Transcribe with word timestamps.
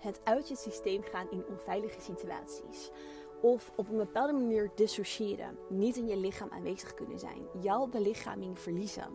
het 0.00 0.20
uit 0.24 0.48
je 0.48 0.56
systeem 0.56 1.02
gaan 1.02 1.26
in 1.30 1.44
onveilige 1.50 2.00
situaties. 2.00 2.90
Of 3.42 3.72
op 3.76 3.88
een 3.88 3.96
bepaalde 3.96 4.32
manier 4.32 4.70
dissociëren. 4.74 5.58
Niet 5.68 5.96
in 5.96 6.06
je 6.06 6.16
lichaam 6.16 6.48
aanwezig 6.50 6.94
kunnen 6.94 7.18
zijn. 7.18 7.42
Jouw 7.60 7.86
belichaming 7.86 8.58
verliezen. 8.58 9.08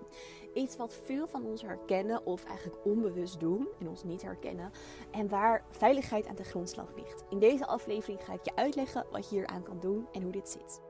Iets 0.54 0.78
wat 0.78 1.00
veel 1.04 1.28
van 1.28 1.46
ons 1.46 1.62
herkennen 1.62 2.26
of 2.26 2.44
eigenlijk 2.44 2.86
onbewust 2.86 3.40
doen 3.40 3.68
en 3.80 3.90
ons 3.90 4.04
niet 4.04 4.22
herkennen. 4.22 4.72
En 5.12 5.30
waar 5.30 5.66
veiligheid 5.70 6.28
aan 6.28 6.36
de 6.36 6.44
grondslag 6.44 6.88
ligt. 6.96 7.24
In 7.30 7.40
deze 7.40 7.66
aflevering 7.66 8.24
ga 8.24 8.34
ik 8.34 8.44
je 8.44 8.56
uitleggen 8.56 9.06
wat 9.12 9.30
je 9.30 9.36
hier 9.36 9.48
aan 9.48 9.64
kan 9.64 9.80
doen 9.80 10.08
en 10.12 10.22
hoe 10.22 10.32
dit 10.32 10.50
zit. 10.50 10.82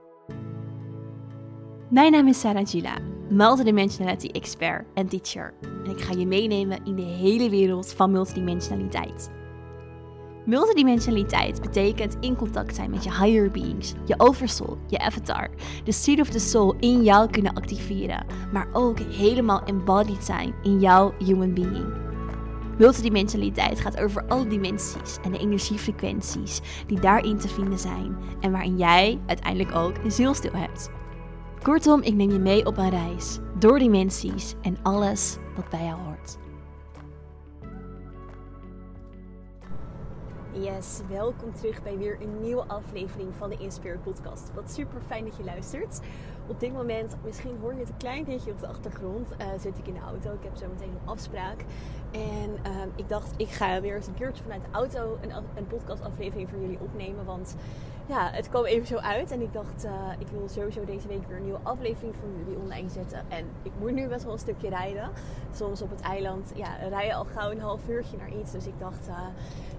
Mijn 1.89 2.11
naam 2.11 2.27
is 2.27 2.39
Sarah 2.39 2.67
Gila, 2.67 2.97
multidimensionality 3.29 4.27
expert 4.27 4.85
en 4.93 5.07
teacher. 5.07 5.53
En 5.61 5.91
ik 5.91 5.99
ga 5.99 6.13
je 6.13 6.25
meenemen 6.25 6.85
in 6.85 6.95
de 6.95 7.01
hele 7.01 7.49
wereld 7.49 7.93
van 7.93 8.11
multidimensionaliteit. 8.11 9.29
Multidimensionaliteit 10.45 11.61
betekent 11.61 12.17
in 12.19 12.35
contact 12.35 12.75
zijn 12.75 12.89
met 12.89 13.03
je 13.03 13.09
higher 13.09 13.51
beings, 13.51 13.93
je 14.05 14.13
oversoul, 14.17 14.77
je 14.87 14.99
avatar, 14.99 15.49
de 15.83 15.91
seed 15.91 16.19
of 16.19 16.29
the 16.29 16.39
soul 16.39 16.75
in 16.79 17.03
jou 17.03 17.29
kunnen 17.29 17.53
activeren, 17.53 18.25
maar 18.51 18.67
ook 18.73 18.99
helemaal 18.99 19.63
embodied 19.63 20.23
zijn 20.23 20.53
in 20.63 20.79
jouw 20.79 21.13
human 21.23 21.53
being. 21.53 21.93
Multidimensionaliteit 22.77 23.79
gaat 23.79 23.97
over 23.97 24.27
alle 24.27 24.47
dimensies 24.47 25.17
en 25.23 25.31
de 25.31 25.39
energiefrequenties 25.39 26.61
die 26.87 26.99
daarin 26.99 27.37
te 27.37 27.47
vinden 27.47 27.79
zijn 27.79 28.17
en 28.39 28.51
waarin 28.51 28.77
jij 28.77 29.19
uiteindelijk 29.25 29.75
ook 29.75 29.97
een 30.03 30.11
zielstil 30.11 30.53
hebt. 30.53 30.89
Kortom, 31.61 32.01
ik 32.01 32.13
neem 32.13 32.31
je 32.31 32.39
mee 32.39 32.65
op 32.65 32.77
een 32.77 32.89
reis 32.89 33.39
door 33.59 33.79
dimensies 33.79 34.53
en 34.61 34.77
alles 34.83 35.37
wat 35.55 35.69
bij 35.69 35.83
jou 35.83 35.99
hoort. 36.01 36.44
Yes, 40.61 41.01
welkom 41.09 41.53
terug 41.53 41.83
bij 41.83 41.97
weer 41.97 42.17
een 42.21 42.41
nieuwe 42.41 42.63
aflevering 42.67 43.29
van 43.37 43.49
de 43.49 43.57
Inspire 43.57 43.97
Podcast. 43.97 44.53
Wat 44.53 44.71
super 44.71 45.01
fijn 45.01 45.25
dat 45.25 45.37
je 45.37 45.43
luistert. 45.43 45.99
Op 46.47 46.59
dit 46.59 46.73
moment, 46.73 47.15
misschien 47.23 47.57
hoor 47.61 47.73
je 47.73 47.79
het 47.79 47.89
een 47.89 47.97
klein 47.97 48.23
beetje 48.23 48.51
op 48.51 48.59
de 48.59 48.67
achtergrond, 48.67 49.27
uh, 49.31 49.47
zit 49.59 49.77
ik 49.77 49.87
in 49.87 49.93
de 49.93 49.99
auto. 49.99 50.33
Ik 50.33 50.43
heb 50.43 50.55
zo 50.55 50.67
meteen 50.67 50.89
een 50.89 51.07
afspraak. 51.09 51.65
En 52.11 52.49
uh, 52.67 52.81
ik 52.95 53.09
dacht, 53.09 53.33
ik 53.37 53.49
ga 53.49 53.81
weer 53.81 53.95
eens 53.95 54.07
een 54.07 54.13
keertje 54.13 54.43
vanuit 54.43 54.61
de 54.61 54.67
auto 54.71 55.17
een, 55.21 55.31
een 55.55 55.67
podcastaflevering 55.67 56.49
voor 56.49 56.59
jullie 56.59 56.79
opnemen. 56.79 57.25
Want 57.25 57.55
ja, 58.07 58.29
het 58.31 58.49
kwam 58.49 58.65
even 58.65 58.87
zo 58.87 58.95
uit. 58.95 59.31
En 59.31 59.41
ik 59.41 59.53
dacht, 59.53 59.85
uh, 59.85 59.91
ik 60.19 60.27
wil 60.27 60.47
sowieso 60.47 60.85
deze 60.85 61.07
week 61.07 61.27
weer 61.27 61.37
een 61.37 61.43
nieuwe 61.43 61.59
aflevering 61.63 62.15
voor 62.15 62.29
jullie 62.37 62.61
online 62.61 62.89
zetten. 62.89 63.25
En 63.27 63.45
ik 63.61 63.71
moet 63.79 63.91
nu 63.91 64.07
best 64.07 64.23
wel 64.23 64.33
een 64.33 64.39
stukje 64.39 64.69
rijden. 64.69 65.09
Soms 65.53 65.81
op 65.81 65.89
het 65.89 66.01
eiland 66.01 66.51
ja, 66.55 66.75
rij 66.89 67.05
je 67.05 67.13
al 67.13 67.25
gauw 67.25 67.51
een 67.51 67.61
half 67.61 67.87
uurtje 67.87 68.17
naar 68.17 68.33
iets. 68.39 68.51
Dus 68.51 68.67
ik 68.67 68.79
dacht, 68.79 69.07
uh, 69.07 69.17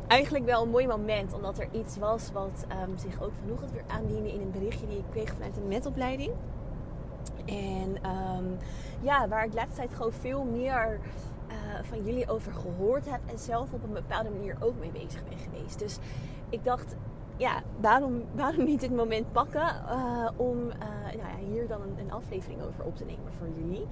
eigenlijk 0.06 0.44
wel 0.44 0.62
een 0.62 0.70
mooi 0.70 0.86
moment. 0.86 1.32
Omdat 1.32 1.58
er 1.58 1.68
iets 1.72 1.98
was 1.98 2.32
wat 2.32 2.66
um, 2.88 2.98
zich 2.98 3.22
ook 3.22 3.32
vanochtend 3.40 3.72
weer 3.72 3.84
aandiende 3.86 4.32
in 4.32 4.40
een 4.40 4.50
berichtje 4.50 4.86
die 4.86 4.98
ik 4.98 5.04
kreeg 5.10 5.32
vanuit 5.32 5.54
de 5.54 5.60
metopleiding. 5.60 6.32
En 7.46 7.96
um, 8.10 8.56
ja, 9.00 9.28
waar 9.28 9.44
ik 9.44 9.50
de 9.50 9.56
laatste 9.56 9.76
tijd 9.76 9.94
gewoon 9.94 10.12
veel 10.12 10.44
meer 10.44 11.00
uh, 11.48 11.54
van 11.82 12.04
jullie 12.04 12.28
over 12.28 12.52
gehoord 12.52 13.10
heb. 13.10 13.20
En 13.26 13.38
zelf 13.38 13.72
op 13.72 13.82
een 13.82 13.92
bepaalde 13.92 14.30
manier 14.30 14.56
ook 14.60 14.74
mee 14.78 14.90
bezig 14.90 15.24
ben 15.28 15.38
geweest. 15.38 15.78
Dus 15.78 15.98
ik 16.48 16.64
dacht, 16.64 16.96
ja, 17.36 17.62
waarom, 17.80 18.22
waarom 18.34 18.64
niet 18.64 18.80
dit 18.80 18.94
moment 18.94 19.32
pakken 19.32 19.82
uh, 19.88 20.28
om 20.36 20.58
uh, 20.58 20.74
nou 21.04 21.16
ja, 21.16 21.46
hier 21.50 21.68
dan 21.68 21.82
een, 21.82 21.98
een, 21.98 22.12
aflevering 22.12 22.62
over 22.62 22.84
op 22.84 22.96
te 22.96 23.04
nemen 23.04 23.32
voor 23.38 23.48
jullie. 23.56 23.86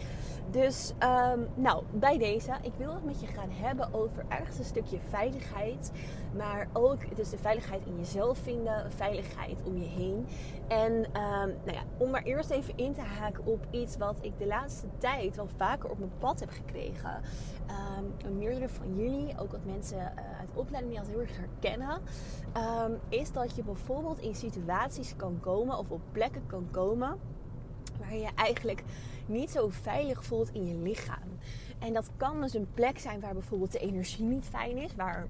Dus, 0.50 0.92
um, 1.34 1.48
nou, 1.54 1.84
bij 1.90 2.18
deze, 2.18 2.52
ik 2.62 2.72
wil 2.76 2.94
het 2.94 3.04
met 3.04 3.20
je 3.20 3.26
gaan 3.26 3.50
hebben 3.50 3.94
over 3.94 4.24
ergens 4.28 4.58
een 4.58 4.64
stukje 4.64 4.98
veiligheid. 5.08 5.92
Maar 6.36 6.68
ook 6.72 7.16
dus 7.16 7.30
de 7.30 7.38
veiligheid 7.38 7.86
in 7.86 7.96
jezelf 7.96 8.38
vinden, 8.38 8.92
veiligheid 8.92 9.62
om 9.64 9.76
je 9.78 9.88
heen. 9.88 10.26
En 10.68 10.92
um, 10.92 11.54
nou 11.64 11.72
ja, 11.72 11.82
om 11.96 12.10
maar 12.10 12.22
eerst 12.22 12.50
even 12.50 12.76
in 12.76 12.94
te 12.94 13.00
haken 13.00 13.46
op 13.46 13.66
iets 13.70 13.96
wat 13.96 14.18
ik 14.20 14.38
de 14.38 14.46
laatste 14.46 14.86
tijd 14.98 15.36
wel 15.36 15.48
vaker 15.56 15.90
op 15.90 15.98
mijn 15.98 16.18
pad 16.18 16.40
heb 16.40 16.50
gekregen. 16.50 17.20
Um, 18.24 18.38
meerdere 18.38 18.68
van 18.68 18.94
jullie, 18.96 19.38
ook 19.38 19.50
wat 19.50 19.64
mensen 19.64 19.98
uh, 19.98 20.38
uit 20.40 20.48
de 20.52 20.58
opleiding 20.58 20.94
die 20.94 21.02
dat 21.02 21.10
heel 21.10 21.20
erg 21.20 21.36
herkennen, 21.36 22.00
is 23.08 23.32
dat 23.34 23.56
je 23.56 23.62
bijvoorbeeld 23.62 24.20
in 24.20 24.34
situaties 24.34 25.16
kan 25.16 25.38
komen 25.40 25.78
of 25.78 25.90
op 25.90 26.00
plekken 26.12 26.46
kan 26.46 26.68
komen 26.70 27.18
waar 27.98 28.14
je 28.14 28.28
eigenlijk 28.34 28.82
niet 29.26 29.50
zo 29.50 29.68
veilig 29.68 30.24
voelt 30.24 30.50
in 30.52 30.66
je 30.66 30.74
lichaam. 30.74 31.38
En 31.78 31.92
dat 31.92 32.10
kan 32.16 32.40
dus 32.40 32.54
een 32.54 32.68
plek 32.74 32.98
zijn 32.98 33.20
waar 33.20 33.32
bijvoorbeeld 33.32 33.72
de 33.72 33.78
energie 33.78 34.24
niet 34.24 34.44
fijn 34.44 34.76
is, 34.76 34.94
waar 34.94 35.26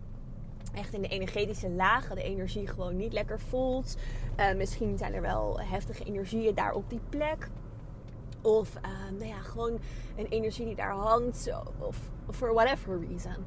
echt 0.74 0.92
in 0.92 1.02
de 1.02 1.08
energetische 1.08 1.70
lagen 1.70 2.16
de 2.16 2.22
energie 2.22 2.66
gewoon 2.66 2.96
niet 2.96 3.12
lekker 3.12 3.40
voelt. 3.40 3.96
Uh, 4.36 4.54
misschien 4.54 4.98
zijn 4.98 5.14
er 5.14 5.22
wel 5.22 5.60
heftige 5.60 6.04
energieën 6.04 6.54
daar 6.54 6.72
op 6.72 6.90
die 6.90 7.00
plek. 7.08 7.48
Of 8.42 8.76
uh, 8.76 9.18
nou 9.18 9.26
ja, 9.28 9.38
gewoon 9.38 9.78
een 10.16 10.26
energie 10.26 10.66
die 10.66 10.74
daar 10.74 10.92
hangt. 10.92 11.50
Of 11.78 11.98
for 12.30 12.54
whatever 12.54 13.00
reason. 13.08 13.44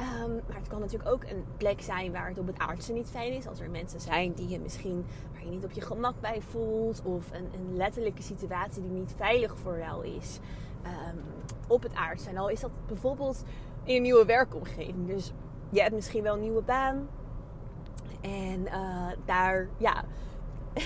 Um, 0.00 0.40
maar 0.48 0.56
het 0.56 0.68
kan 0.68 0.80
natuurlijk 0.80 1.10
ook 1.10 1.24
een 1.24 1.44
plek 1.56 1.80
zijn 1.80 2.12
waar 2.12 2.28
het 2.28 2.38
op 2.38 2.46
het 2.46 2.58
aardse 2.58 2.92
niet 2.92 3.10
fijn 3.10 3.32
is. 3.32 3.46
Als 3.46 3.60
er 3.60 3.70
mensen 3.70 4.00
zijn 4.00 4.32
die 4.32 4.48
je 4.48 4.60
misschien 4.60 5.04
waar 5.32 5.44
je 5.44 5.50
niet 5.50 5.64
op 5.64 5.70
je 5.70 5.80
gemak 5.80 6.20
bij 6.20 6.40
voelt. 6.40 7.02
Of 7.04 7.32
een, 7.32 7.48
een 7.54 7.76
letterlijke 7.76 8.22
situatie 8.22 8.82
die 8.82 8.90
niet 8.90 9.14
veilig 9.16 9.58
voor 9.58 9.78
jou 9.78 10.06
is. 10.06 10.38
Um, 10.84 11.22
op 11.66 11.82
het 11.82 11.94
aardse. 11.94 12.28
En 12.28 12.36
al 12.36 12.48
is 12.48 12.60
dat 12.60 12.70
bijvoorbeeld 12.86 13.44
in 13.84 13.96
een 13.96 14.02
nieuwe 14.02 14.24
werkomgeving. 14.24 15.06
Dus 15.06 15.32
je 15.70 15.80
hebt 15.80 15.94
misschien 15.94 16.22
wel 16.22 16.34
een 16.34 16.40
nieuwe 16.40 16.62
baan. 16.62 17.08
En 18.20 18.60
uh, 18.60 19.06
daar, 19.24 19.68
ja, 19.76 20.04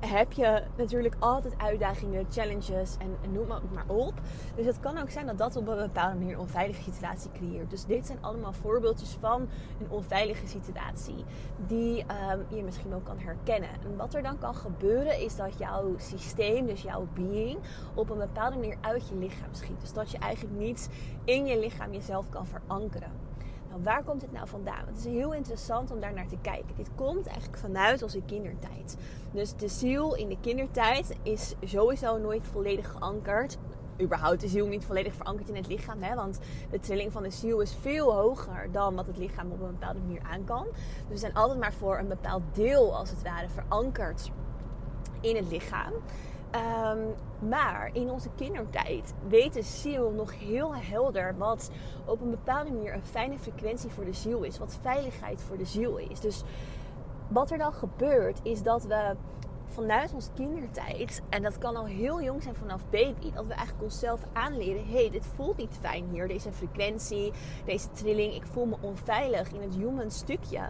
heb 0.00 0.32
je 0.32 0.62
natuurlijk 0.76 1.14
altijd 1.18 1.54
uitdagingen, 1.56 2.26
challenges 2.30 2.96
en, 2.98 3.32
noem 3.32 3.46
maar, 3.46 3.84
op. 3.86 4.12
Dus 4.54 4.66
het 4.66 4.80
kan 4.80 4.98
ook 4.98 5.10
zijn 5.10 5.26
dat 5.26 5.38
dat 5.38 5.56
op 5.56 5.68
een 5.68 5.76
bepaalde 5.76 6.18
manier 6.18 6.34
een 6.34 6.40
onveilige 6.40 6.82
situatie 6.82 7.30
creëert. 7.32 7.70
Dus 7.70 7.84
dit 7.84 8.06
zijn 8.06 8.18
allemaal 8.20 8.52
voorbeeldjes 8.52 9.16
van 9.20 9.48
een 9.80 9.90
onveilige 9.90 10.46
situatie 10.46 11.24
die 11.66 12.04
um, 12.32 12.56
je 12.56 12.62
misschien 12.62 12.94
ook 12.94 13.04
kan 13.04 13.18
herkennen. 13.18 13.70
En 13.84 13.96
wat 13.96 14.14
er 14.14 14.22
dan 14.22 14.38
kan 14.38 14.54
gebeuren 14.54 15.20
is 15.20 15.36
dat 15.36 15.58
jouw 15.58 15.94
systeem, 15.96 16.66
dus 16.66 16.82
jouw 16.82 17.06
being, 17.14 17.58
op 17.94 18.10
een 18.10 18.18
bepaalde 18.18 18.56
manier 18.56 18.76
uit 18.80 19.08
je 19.08 19.14
lichaam 19.14 19.54
schiet. 19.54 19.80
Dus 19.80 19.92
dat 19.92 20.10
je 20.10 20.18
eigenlijk 20.18 20.58
niet 20.58 20.88
in 21.24 21.46
je 21.46 21.58
lichaam 21.58 21.92
jezelf 21.92 22.28
kan 22.28 22.46
verankeren. 22.46 23.27
Nou, 23.68 23.82
waar 23.82 24.04
komt 24.04 24.20
dit 24.20 24.32
nou 24.32 24.48
vandaan? 24.48 24.86
Het 24.86 24.96
is 24.96 25.04
heel 25.04 25.34
interessant 25.34 25.90
om 25.90 26.00
daar 26.00 26.12
naar 26.12 26.26
te 26.26 26.38
kijken. 26.42 26.76
Dit 26.76 26.90
komt 26.94 27.26
eigenlijk 27.26 27.58
vanuit 27.58 28.02
onze 28.02 28.22
kindertijd. 28.26 28.96
Dus 29.30 29.54
de 29.56 29.68
ziel 29.68 30.14
in 30.14 30.28
de 30.28 30.36
kindertijd 30.40 31.16
is 31.22 31.54
sowieso 31.64 32.18
nooit 32.18 32.42
volledig 32.44 32.90
geankerd. 32.90 33.58
Überhaupt 34.00 34.40
de 34.40 34.48
ziel 34.48 34.66
niet 34.66 34.84
volledig 34.84 35.14
verankerd 35.14 35.48
in 35.48 35.56
het 35.56 35.66
lichaam. 35.66 36.02
Hè? 36.02 36.14
Want 36.14 36.38
de 36.70 36.78
trilling 36.78 37.12
van 37.12 37.22
de 37.22 37.30
ziel 37.30 37.60
is 37.60 37.76
veel 37.80 38.14
hoger 38.14 38.72
dan 38.72 38.94
wat 38.94 39.06
het 39.06 39.16
lichaam 39.16 39.52
op 39.52 39.60
een 39.60 39.66
bepaalde 39.66 39.98
manier 39.98 40.22
aan 40.22 40.44
kan. 40.44 40.66
Dus 40.72 41.08
we 41.08 41.16
zijn 41.16 41.34
altijd 41.34 41.58
maar 41.58 41.72
voor 41.72 41.98
een 41.98 42.08
bepaald 42.08 42.42
deel, 42.52 42.96
als 42.96 43.10
het 43.10 43.22
ware, 43.22 43.48
verankerd 43.48 44.30
in 45.20 45.36
het 45.36 45.50
lichaam. 45.50 45.92
Um, 46.54 47.14
maar 47.48 47.90
in 47.92 48.10
onze 48.10 48.28
kindertijd 48.36 49.14
weet 49.28 49.52
de 49.52 49.62
ziel 49.62 50.10
nog 50.10 50.38
heel 50.38 50.76
helder 50.76 51.36
wat 51.36 51.70
op 52.04 52.20
een 52.20 52.30
bepaalde 52.30 52.70
manier 52.70 52.94
een 52.94 53.04
fijne 53.04 53.38
frequentie 53.38 53.90
voor 53.90 54.04
de 54.04 54.12
ziel 54.12 54.42
is. 54.42 54.58
Wat 54.58 54.78
veiligheid 54.82 55.42
voor 55.42 55.58
de 55.58 55.64
ziel 55.64 55.96
is. 55.96 56.20
Dus 56.20 56.42
wat 57.28 57.50
er 57.50 57.58
dan 57.58 57.72
gebeurt 57.72 58.40
is 58.42 58.62
dat 58.62 58.84
we 58.84 59.16
vanuit 59.68 60.14
onze 60.14 60.30
kindertijd, 60.34 61.22
en 61.28 61.42
dat 61.42 61.58
kan 61.58 61.76
al 61.76 61.84
heel 61.84 62.22
jong 62.22 62.42
zijn 62.42 62.54
vanaf 62.54 62.82
baby, 62.90 63.32
dat 63.32 63.46
we 63.46 63.52
eigenlijk 63.52 63.82
onszelf 63.82 64.20
aanleren: 64.32 64.86
hé, 64.86 65.00
hey, 65.00 65.10
dit 65.10 65.26
voelt 65.36 65.56
niet 65.56 65.78
fijn 65.80 66.08
hier, 66.10 66.28
deze 66.28 66.52
frequentie, 66.52 67.32
deze 67.64 67.90
trilling, 67.90 68.34
ik 68.34 68.46
voel 68.46 68.66
me 68.66 68.76
onveilig 68.80 69.52
in 69.52 69.62
het 69.62 69.74
human 69.74 70.10
stukje. 70.10 70.60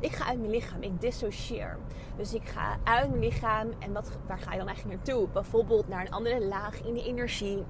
Ik 0.00 0.12
ga 0.12 0.26
uit 0.26 0.38
mijn 0.38 0.50
lichaam, 0.50 0.82
ik 0.82 1.00
dissocieer. 1.00 1.78
Dus 2.16 2.34
ik 2.34 2.48
ga 2.48 2.78
uit 2.84 3.08
mijn 3.08 3.22
lichaam 3.22 3.68
en 3.78 3.92
wat, 3.92 4.10
waar 4.26 4.38
ga 4.38 4.52
je 4.52 4.58
dan 4.58 4.66
eigenlijk 4.66 4.96
naartoe? 4.96 5.28
Bijvoorbeeld 5.28 5.88
naar 5.88 6.00
een 6.00 6.12
andere 6.12 6.44
laag 6.44 6.82
in 6.82 6.94
de 6.94 7.04
energie. 7.04 7.64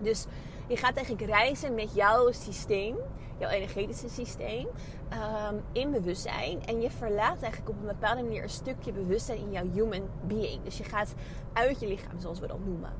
Dus 0.00 0.26
je 0.66 0.76
gaat 0.76 0.96
eigenlijk 0.96 1.30
reizen 1.30 1.74
met 1.74 1.94
jouw 1.94 2.32
systeem, 2.32 2.96
jouw 3.38 3.50
energetische 3.50 4.08
systeem, 4.08 4.66
um, 5.12 5.62
in 5.72 5.90
bewustzijn. 5.90 6.64
En 6.66 6.80
je 6.80 6.90
verlaat 6.90 7.42
eigenlijk 7.42 7.68
op 7.68 7.80
een 7.80 7.86
bepaalde 7.86 8.22
manier 8.22 8.42
een 8.42 8.48
stukje 8.48 8.92
bewustzijn 8.92 9.38
in 9.38 9.50
jouw 9.50 9.70
human 9.72 10.08
being. 10.26 10.62
Dus 10.62 10.78
je 10.78 10.84
gaat 10.84 11.14
uit 11.52 11.80
je 11.80 11.86
lichaam, 11.86 12.20
zoals 12.20 12.40
we 12.40 12.46
dat 12.46 12.64
noemen. 12.64 12.92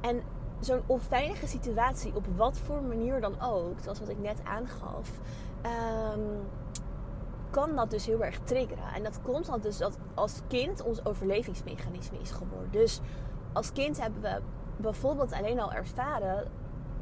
En 0.00 0.22
zo'n 0.60 0.82
onveilige 0.86 1.46
situatie, 1.46 2.14
op 2.14 2.26
wat 2.36 2.58
voor 2.58 2.82
manier 2.82 3.20
dan 3.20 3.40
ook, 3.40 3.80
zoals 3.82 4.00
wat 4.00 4.08
ik 4.08 4.18
net 4.18 4.40
aangaf, 4.44 5.10
um, 6.14 6.48
kan 7.50 7.76
dat 7.76 7.90
dus 7.90 8.06
heel 8.06 8.24
erg 8.24 8.38
triggeren. 8.38 8.94
En 8.94 9.02
dat 9.02 9.22
komt 9.22 9.46
dan 9.46 9.60
dus 9.60 9.78
dat 9.78 9.98
als 10.14 10.40
kind 10.48 10.82
ons 10.82 11.04
overlevingsmechanisme 11.04 12.18
is 12.18 12.30
geworden. 12.30 12.70
Dus 12.70 13.00
als 13.52 13.72
kind 13.72 14.00
hebben 14.00 14.22
we 14.22 14.40
bijvoorbeeld 14.76 15.32
alleen 15.32 15.60
al 15.60 15.72
ervaren 15.72 16.48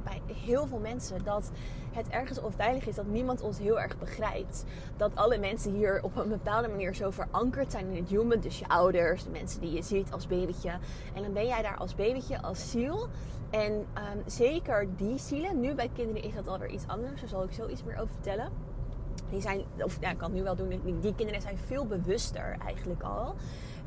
bij 0.04 0.22
heel 0.34 0.66
veel 0.66 0.78
mensen 0.78 1.24
dat 1.24 1.50
het 1.92 2.08
ergens 2.08 2.40
onveilig 2.40 2.86
is 2.86 2.94
dat 2.94 3.06
niemand 3.06 3.40
ons 3.40 3.58
heel 3.58 3.80
erg 3.80 3.98
begrijpt. 3.98 4.64
Dat 4.96 5.16
alle 5.16 5.38
mensen 5.38 5.72
hier 5.72 6.02
op 6.02 6.16
een 6.16 6.28
bepaalde 6.28 6.68
manier 6.68 6.94
zo 6.94 7.10
verankerd 7.10 7.72
zijn 7.72 7.86
in 7.86 7.96
het 7.96 8.08
human. 8.08 8.40
Dus 8.40 8.58
je 8.58 8.68
ouders, 8.68 9.24
de 9.24 9.30
mensen 9.30 9.60
die 9.60 9.72
je 9.72 9.82
ziet 9.82 10.12
als 10.12 10.26
babytje. 10.26 10.70
En 11.14 11.22
dan 11.22 11.32
ben 11.32 11.46
jij 11.46 11.62
daar 11.62 11.76
als 11.76 11.94
babytje, 11.94 12.42
als 12.42 12.70
ziel. 12.70 13.08
En 13.50 13.72
um, 13.72 14.22
zeker 14.26 14.88
die 14.96 15.18
zielen, 15.18 15.60
nu 15.60 15.74
bij 15.74 15.90
kinderen 15.94 16.22
is 16.22 16.34
dat 16.34 16.48
alweer 16.48 16.70
iets 16.70 16.86
anders. 16.86 17.20
Daar 17.20 17.28
zal 17.28 17.42
ik 17.42 17.52
zo 17.52 17.68
iets 17.68 17.84
meer 17.84 17.96
over 17.96 18.14
vertellen. 18.14 18.52
Die 19.30 19.40
zijn, 19.40 19.64
of 19.82 19.98
ja, 20.00 20.10
ik 20.10 20.18
kan 20.18 20.28
het 20.28 20.38
nu 20.38 20.44
wel 20.44 20.56
doen, 20.56 20.98
die 21.00 21.14
kinderen 21.14 21.42
zijn 21.42 21.58
veel 21.58 21.86
bewuster 21.86 22.56
eigenlijk 22.64 23.02
al 23.02 23.34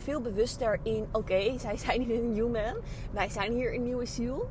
veel 0.01 0.21
bewuster 0.21 0.79
in: 0.83 1.07
oké, 1.11 1.59
zij 1.59 1.77
zijn 1.77 2.01
hier 2.01 2.23
een 2.23 2.33
human, 2.33 2.75
wij 3.11 3.29
zijn 3.29 3.53
hier 3.53 3.73
een 3.73 3.83
nieuwe 3.83 4.05
ziel. 4.05 4.49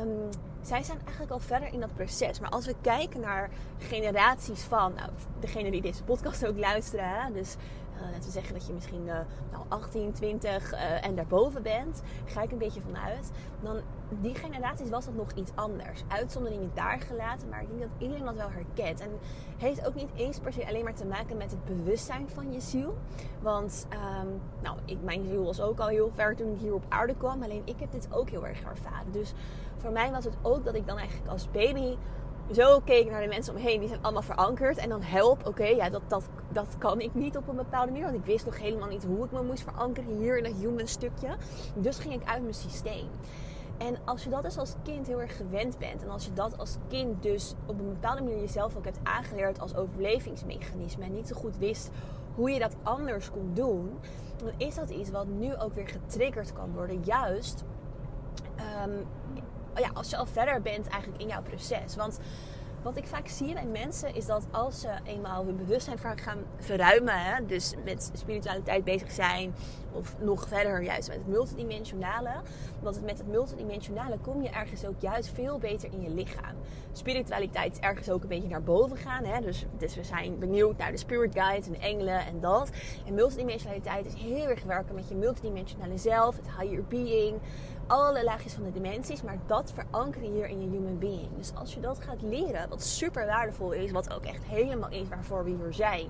Um, 0.00 0.28
zij 0.62 0.82
zijn 0.82 0.98
eigenlijk 1.02 1.32
al 1.32 1.38
verder 1.38 1.72
in 1.72 1.80
dat 1.80 1.94
proces. 1.94 2.40
Maar 2.40 2.50
als 2.50 2.66
we 2.66 2.74
kijken 2.80 3.20
naar 3.20 3.50
generaties 3.78 4.62
van, 4.62 4.92
nou, 4.94 5.10
degene 5.40 5.70
die 5.70 5.82
deze 5.82 6.02
podcast 6.02 6.46
ook 6.46 6.58
luisteren, 6.58 7.32
dus 7.32 7.56
uh, 7.94 8.00
laten 8.02 8.24
we 8.24 8.30
zeggen 8.30 8.54
dat 8.54 8.66
je 8.66 8.72
misschien 8.72 9.06
uh, 9.06 9.14
nou, 9.52 9.64
18, 9.68 10.12
20 10.12 10.72
uh, 10.72 11.06
en 11.06 11.14
daarboven 11.14 11.62
bent, 11.62 12.02
ga 12.24 12.42
ik 12.42 12.52
een 12.52 12.58
beetje 12.58 12.80
vanuit. 12.80 13.30
Dan 13.60 13.80
die 14.20 14.34
generaties 14.34 14.90
was 14.90 15.04
dat 15.04 15.14
nog 15.14 15.32
iets 15.32 15.50
anders. 15.54 16.02
Uitzonderingen 16.08 16.70
daar 16.74 17.00
gelaten, 17.00 17.48
maar 17.48 17.62
ik 17.62 17.68
denk 17.68 17.80
dat 17.80 17.90
iedereen 17.98 18.24
dat 18.24 18.34
wel 18.34 18.50
herkent. 18.50 19.00
En 19.00 19.10
heeft 19.58 19.86
ook 19.86 19.94
niet 19.94 20.10
eens 20.14 20.38
per 20.38 20.52
se 20.52 20.66
alleen 20.66 20.84
maar 20.84 20.94
te 20.94 21.06
maken 21.06 21.36
met 21.36 21.50
het 21.50 21.64
bewustzijn 21.64 22.28
van 22.28 22.52
je 22.52 22.60
ziel. 22.60 22.96
Want 23.40 23.86
um, 23.92 24.40
nou, 24.62 24.76
ik, 24.84 24.98
mijn 25.02 25.26
ziel 25.26 25.44
was 25.44 25.60
ook 25.60 25.80
al 25.80 25.88
heel 25.88 26.10
ver 26.14 26.36
toen 26.36 26.52
ik 26.52 26.60
hier 26.60 26.74
op 26.74 26.84
aarde 26.88 27.14
kwam. 27.16 27.42
Alleen 27.42 27.62
ik 27.64 27.80
heb 27.80 27.92
dit 27.92 28.08
ook 28.10 28.30
heel 28.30 28.46
erg 28.46 28.62
ervaren. 28.62 29.12
Dus 29.12 29.32
voor 29.76 29.92
mij 29.92 30.10
was 30.10 30.24
het 30.24 30.36
ook 30.42 30.64
dat 30.64 30.74
ik 30.74 30.86
dan 30.86 30.98
eigenlijk 30.98 31.30
als 31.30 31.50
baby 31.50 31.96
zo 32.50 32.80
keek 32.80 33.10
naar 33.10 33.22
de 33.22 33.28
mensen 33.28 33.54
omheen. 33.54 33.80
Die 33.80 33.88
zijn 33.88 34.02
allemaal 34.02 34.22
verankerd. 34.22 34.78
En 34.78 34.88
dan 34.88 35.02
help, 35.02 35.46
oké, 35.46 35.66
ja, 35.66 35.90
dat, 35.90 36.02
dat, 36.06 36.28
dat 36.48 36.74
kan 36.78 37.00
ik 37.00 37.14
niet 37.14 37.36
op 37.36 37.48
een 37.48 37.56
bepaalde 37.56 37.90
manier. 37.90 38.04
Want 38.04 38.16
ik 38.16 38.24
wist 38.24 38.44
nog 38.44 38.58
helemaal 38.58 38.88
niet 38.88 39.04
hoe 39.04 39.24
ik 39.24 39.32
me 39.32 39.42
moest 39.42 39.62
verankeren 39.62 40.16
hier 40.16 40.36
in 40.36 40.44
dat 40.44 40.52
human 40.52 40.86
stukje. 40.86 41.36
Dus 41.74 41.98
ging 41.98 42.14
ik 42.14 42.28
uit 42.28 42.42
mijn 42.42 42.54
systeem. 42.54 43.08
En 43.78 43.96
als 44.04 44.24
je 44.24 44.30
dat 44.30 44.42
dus 44.42 44.58
als 44.58 44.74
kind 44.82 45.06
heel 45.06 45.20
erg 45.20 45.36
gewend 45.36 45.78
bent. 45.78 46.02
En 46.02 46.10
als 46.10 46.24
je 46.24 46.32
dat 46.32 46.58
als 46.58 46.76
kind 46.88 47.22
dus 47.22 47.54
op 47.66 47.78
een 47.78 47.88
bepaalde 47.88 48.22
manier 48.22 48.40
jezelf 48.40 48.76
ook 48.76 48.84
hebt 48.84 49.00
aangeleerd 49.02 49.60
als 49.60 49.74
overlevingsmechanisme. 49.74 51.04
En 51.04 51.12
niet 51.12 51.28
zo 51.28 51.36
goed 51.36 51.58
wist 51.58 51.90
hoe 52.34 52.50
je 52.50 52.58
dat 52.58 52.76
anders 52.82 53.30
kon 53.30 53.50
doen. 53.54 53.98
Dan 54.36 54.52
is 54.56 54.74
dat 54.74 54.90
iets 54.90 55.10
wat 55.10 55.26
nu 55.26 55.56
ook 55.56 55.74
weer 55.74 55.88
getriggerd 55.88 56.52
kan 56.52 56.72
worden. 56.72 57.02
Juist 57.04 57.64
um, 58.86 59.06
ja, 59.74 59.90
als 59.94 60.10
je 60.10 60.16
al 60.16 60.26
verder 60.26 60.62
bent 60.62 60.88
eigenlijk 60.88 61.22
in 61.22 61.28
jouw 61.28 61.42
proces. 61.42 61.96
Want 61.96 62.18
wat 62.82 62.96
ik 62.96 63.06
vaak 63.06 63.28
zie 63.28 63.54
bij 63.54 63.66
mensen 63.66 64.14
is 64.14 64.26
dat 64.26 64.46
als 64.50 64.80
ze 64.80 64.88
eenmaal 65.04 65.44
hun 65.44 65.56
bewustzijn 65.56 65.98
gaan 65.98 66.38
verruimen, 66.58 67.24
hè, 67.24 67.46
dus 67.46 67.74
met 67.84 68.10
spiritualiteit 68.12 68.84
bezig 68.84 69.10
zijn, 69.10 69.54
of 69.92 70.14
nog 70.18 70.48
verder 70.48 70.82
juist 70.82 71.08
met 71.08 71.16
het 71.16 71.26
multidimensionale, 71.26 72.30
want 72.80 73.04
met 73.04 73.18
het 73.18 73.28
multidimensionale 73.28 74.18
kom 74.18 74.42
je 74.42 74.48
ergens 74.48 74.84
ook 74.84 75.00
juist 75.00 75.30
veel 75.34 75.58
beter 75.58 75.92
in 75.92 76.02
je 76.02 76.10
lichaam. 76.10 76.56
Spiritualiteit 76.92 77.72
is 77.72 77.78
ergens 77.78 78.10
ook 78.10 78.22
een 78.22 78.28
beetje 78.28 78.48
naar 78.48 78.62
boven 78.62 78.96
gaan, 78.96 79.24
hè, 79.24 79.40
dus, 79.40 79.66
dus 79.78 79.94
we 79.94 80.04
zijn 80.04 80.38
benieuwd 80.38 80.76
naar 80.76 80.90
de 80.90 80.96
spirit 80.96 81.34
guides 81.34 81.66
en 81.66 81.80
engelen 81.80 82.26
en 82.26 82.40
dat. 82.40 82.70
En 83.06 83.14
multidimensionaliteit 83.14 84.06
is 84.06 84.14
heel 84.14 84.48
erg 84.48 84.62
werken 84.62 84.94
met 84.94 85.08
je 85.08 85.14
multidimensionale 85.14 85.98
zelf, 85.98 86.36
het 86.36 86.46
higher 86.58 86.84
being 86.84 87.40
alle 87.86 88.24
laagjes 88.24 88.52
van 88.52 88.64
de 88.64 88.72
dimensies, 88.72 89.22
maar 89.22 89.38
dat 89.46 89.72
verankeren 89.72 90.32
hier 90.32 90.46
in 90.46 90.60
je 90.60 90.68
human 90.68 90.98
being. 90.98 91.28
Dus 91.36 91.52
als 91.54 91.74
je 91.74 91.80
dat 91.80 92.00
gaat 92.00 92.22
leren, 92.22 92.68
wat 92.68 92.82
super 92.82 93.26
waardevol 93.26 93.72
is, 93.72 93.90
wat 93.90 94.14
ook 94.14 94.24
echt 94.24 94.44
helemaal 94.44 94.90
is 94.90 95.08
waarvoor 95.08 95.44
we 95.44 95.50
hier 95.50 95.72
zijn. 95.72 96.06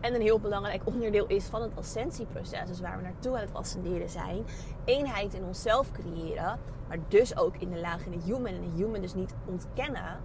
En 0.00 0.14
een 0.14 0.20
heel 0.20 0.40
belangrijk 0.40 0.82
onderdeel 0.84 1.26
is 1.26 1.44
van 1.44 1.62
het 1.62 1.70
ascensieproces, 1.74 2.66
dus 2.66 2.80
waar 2.80 2.96
we 2.96 3.02
naartoe 3.02 3.34
aan 3.34 3.40
het 3.40 3.54
ascenderen 3.54 4.08
zijn. 4.08 4.44
Eenheid 4.84 5.34
in 5.34 5.44
onszelf 5.44 5.90
creëren, 5.92 6.58
maar 6.88 6.98
dus 7.08 7.36
ook 7.36 7.56
in 7.56 7.70
de 7.70 7.80
laag 7.80 8.06
in 8.06 8.12
het 8.12 8.24
human 8.24 8.54
en 8.54 8.60
de 8.60 8.76
human 8.76 9.00
dus 9.00 9.14
niet 9.14 9.34
ontkennen. 9.44 10.18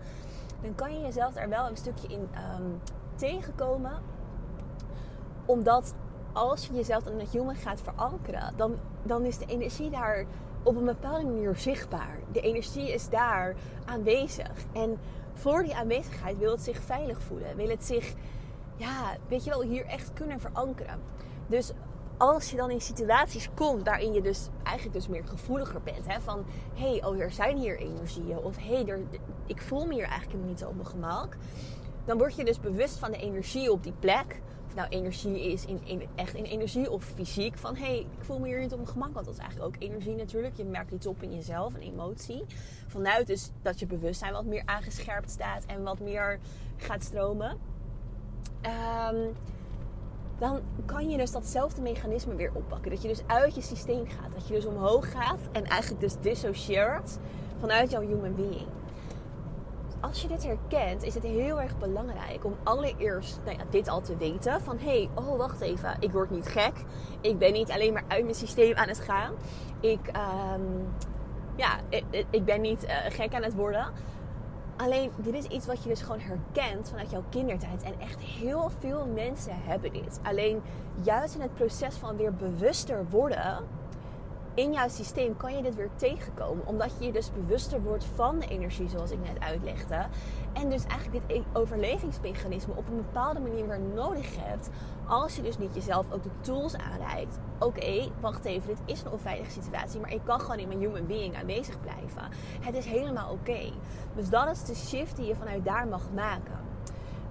Dan 0.61 0.75
kan 0.75 0.93
je 0.93 1.01
jezelf 1.01 1.33
daar 1.33 1.49
wel 1.49 1.69
een 1.69 1.77
stukje 1.77 2.07
in 2.07 2.19
um, 2.19 2.79
tegenkomen. 3.15 4.01
Omdat 5.45 5.93
als 6.33 6.67
je 6.67 6.73
jezelf 6.73 7.07
in 7.07 7.19
het 7.19 7.29
human 7.29 7.55
gaat 7.55 7.81
verankeren, 7.81 8.53
dan, 8.55 8.75
dan 9.03 9.25
is 9.25 9.37
de 9.37 9.45
energie 9.45 9.89
daar 9.89 10.25
op 10.63 10.75
een 10.75 10.85
bepaalde 10.85 11.25
manier 11.25 11.55
zichtbaar. 11.55 12.19
De 12.31 12.41
energie 12.41 12.93
is 12.93 13.09
daar 13.09 13.55
aanwezig. 13.85 14.51
En 14.73 14.97
voor 15.33 15.63
die 15.63 15.75
aanwezigheid 15.75 16.37
wil 16.37 16.51
het 16.51 16.61
zich 16.61 16.81
veilig 16.81 17.21
voelen. 17.21 17.55
Wil 17.55 17.69
het 17.69 17.85
zich, 17.85 18.13
ja, 18.75 19.17
weet 19.27 19.43
je 19.43 19.49
wel, 19.49 19.61
hier 19.61 19.85
echt 19.85 20.13
kunnen 20.13 20.39
verankeren. 20.39 20.99
Dus 21.47 21.71
als 22.17 22.51
je 22.51 22.57
dan 22.57 22.71
in 22.71 22.81
situaties 22.81 23.49
komt 23.53 23.83
waarin 23.83 24.13
je 24.13 24.21
dus 24.21 24.47
eigenlijk 24.63 24.95
dus 24.95 25.07
meer 25.07 25.27
gevoeliger 25.27 25.81
bent. 25.81 26.07
Hè, 26.07 26.21
van, 26.21 26.45
hé, 26.73 26.89
hey, 26.89 27.05
oh, 27.05 27.19
er 27.19 27.31
zijn 27.31 27.57
hier 27.57 27.77
energieën. 27.77 28.37
Of, 28.37 28.57
hé, 28.57 28.83
hey, 28.83 29.03
ik 29.45 29.61
voel 29.61 29.85
me 29.85 29.93
hier 29.93 30.07
eigenlijk 30.07 30.45
niet 30.45 30.65
op 30.65 30.75
mijn 30.75 30.87
gemak. 30.87 31.37
Dan 32.05 32.17
word 32.17 32.35
je 32.35 32.45
dus 32.45 32.59
bewust 32.59 32.97
van 32.97 33.11
de 33.11 33.17
energie 33.17 33.71
op 33.71 33.83
die 33.83 33.93
plek 33.99 34.41
nou 34.77 34.89
energie 34.89 35.51
is 35.51 35.65
in, 35.65 35.81
in, 35.83 36.01
echt 36.15 36.33
in 36.33 36.43
energie 36.43 36.91
of 36.91 37.03
fysiek. 37.03 37.57
Van 37.57 37.75
hé, 37.75 37.85
hey, 37.85 37.99
ik 37.99 38.23
voel 38.23 38.39
me 38.39 38.47
hier 38.47 38.59
niet 38.59 38.71
op 38.71 38.77
mijn 38.77 38.89
gemak. 38.89 39.13
Want 39.13 39.25
dat 39.25 39.33
is 39.33 39.39
eigenlijk 39.39 39.75
ook 39.75 39.81
energie 39.81 40.15
natuurlijk. 40.15 40.57
Je 40.57 40.65
merkt 40.65 40.91
iets 40.91 41.07
op 41.07 41.21
in 41.21 41.33
jezelf, 41.33 41.73
een 41.73 41.81
emotie. 41.81 42.45
Vanuit 42.87 43.27
dus 43.27 43.51
dat 43.61 43.79
je 43.79 43.85
bewustzijn 43.85 44.33
wat 44.33 44.45
meer 44.45 44.61
aangescherpt 44.65 45.29
staat 45.29 45.65
en 45.65 45.83
wat 45.83 45.99
meer 45.99 46.39
gaat 46.77 47.03
stromen. 47.03 47.57
Um, 49.11 49.33
dan 50.39 50.61
kan 50.85 51.09
je 51.09 51.17
dus 51.17 51.31
datzelfde 51.31 51.81
mechanisme 51.81 52.35
weer 52.35 52.51
oppakken. 52.53 52.91
Dat 52.91 53.01
je 53.01 53.07
dus 53.07 53.23
uit 53.27 53.55
je 53.55 53.61
systeem 53.61 54.07
gaat. 54.07 54.33
Dat 54.33 54.47
je 54.47 54.53
dus 54.53 54.65
omhoog 54.65 55.11
gaat 55.11 55.39
en 55.51 55.63
eigenlijk 55.63 56.01
dus 56.01 56.15
dissocieert 56.21 57.17
vanuit 57.59 57.91
jouw 57.91 58.01
human 58.01 58.35
being 58.35 58.67
als 60.01 60.21
je 60.21 60.27
dit 60.27 60.43
herkent, 60.43 61.03
is 61.03 61.13
het 61.13 61.23
heel 61.23 61.61
erg 61.61 61.77
belangrijk 61.77 62.45
om 62.45 62.55
allereerst 62.63 63.39
nou 63.45 63.57
ja, 63.57 63.63
dit 63.69 63.87
al 63.87 64.01
te 64.01 64.17
weten. 64.17 64.61
Van 64.61 64.77
hé, 64.77 64.85
hey, 64.85 65.09
oh 65.13 65.37
wacht 65.37 65.61
even, 65.61 65.97
ik 65.99 66.11
word 66.11 66.29
niet 66.29 66.47
gek. 66.47 66.73
Ik 67.21 67.37
ben 67.37 67.53
niet 67.53 67.71
alleen 67.71 67.93
maar 67.93 68.03
uit 68.07 68.23
mijn 68.23 68.35
systeem 68.35 68.75
aan 68.75 68.87
het 68.87 68.99
gaan. 68.99 69.33
Ik, 69.79 69.99
um, 70.07 70.87
ja, 71.55 71.79
ik, 71.89 72.25
ik, 72.29 72.45
ben 72.45 72.61
niet 72.61 72.83
uh, 72.83 72.91
gek 73.09 73.33
aan 73.33 73.43
het 73.43 73.53
worden. 73.53 73.91
Alleen, 74.77 75.11
dit 75.17 75.33
is 75.33 75.45
iets 75.45 75.65
wat 75.65 75.83
je 75.83 75.89
dus 75.89 76.01
gewoon 76.01 76.19
herkent 76.19 76.89
vanuit 76.89 77.11
jouw 77.11 77.23
kindertijd. 77.29 77.83
En 77.83 77.99
echt 77.99 78.19
heel 78.19 78.71
veel 78.79 79.05
mensen 79.05 79.53
hebben 79.55 79.93
dit. 79.93 80.19
Alleen, 80.23 80.61
juist 81.01 81.35
in 81.35 81.41
het 81.41 81.53
proces 81.53 81.95
van 81.95 82.17
weer 82.17 82.33
bewuster 82.33 83.05
worden 83.09 83.57
in 84.57 84.71
jouw 84.71 84.87
systeem 84.87 85.37
kan 85.37 85.55
je 85.55 85.61
dit 85.61 85.75
weer 85.75 85.89
tegenkomen. 85.95 86.67
Omdat 86.67 86.91
je 86.99 87.05
je 87.05 87.11
dus 87.11 87.31
bewuster 87.33 87.81
wordt 87.81 88.05
van 88.15 88.39
de 88.39 88.47
energie, 88.47 88.89
zoals 88.89 89.11
ik 89.11 89.19
net 89.19 89.39
uitlegde. 89.39 90.05
En 90.53 90.69
dus 90.69 90.85
eigenlijk 90.85 91.27
dit 91.27 91.43
overlevingsmechanisme 91.53 92.73
op 92.75 92.87
een 92.87 92.95
bepaalde 92.95 93.39
manier 93.39 93.67
weer 93.67 93.79
nodig 93.79 94.35
hebt. 94.39 94.69
Als 95.07 95.35
je 95.35 95.41
dus 95.41 95.57
niet 95.57 95.75
jezelf 95.75 96.11
ook 96.11 96.23
de 96.23 96.29
tools 96.41 96.75
aanreikt. 96.75 97.39
Oké, 97.59 98.09
wacht 98.19 98.45
even, 98.45 98.67
dit 98.67 98.81
is 98.85 99.01
een 99.01 99.11
onveilige 99.11 99.51
situatie. 99.51 99.99
Maar 99.99 100.13
ik 100.13 100.21
kan 100.23 100.39
gewoon 100.39 100.59
in 100.59 100.67
mijn 100.67 100.79
human 100.79 101.05
being 101.05 101.35
aanwezig 101.35 101.81
blijven. 101.81 102.29
Het 102.61 102.75
is 102.75 102.85
helemaal 102.85 103.31
oké. 103.31 103.71
Dus 104.15 104.29
dat 104.29 104.49
is 104.49 104.63
de 104.63 104.75
shift 104.75 105.15
die 105.15 105.25
je 105.25 105.35
vanuit 105.35 105.65
daar 105.65 105.87
mag 105.87 106.11
maken. 106.15 106.66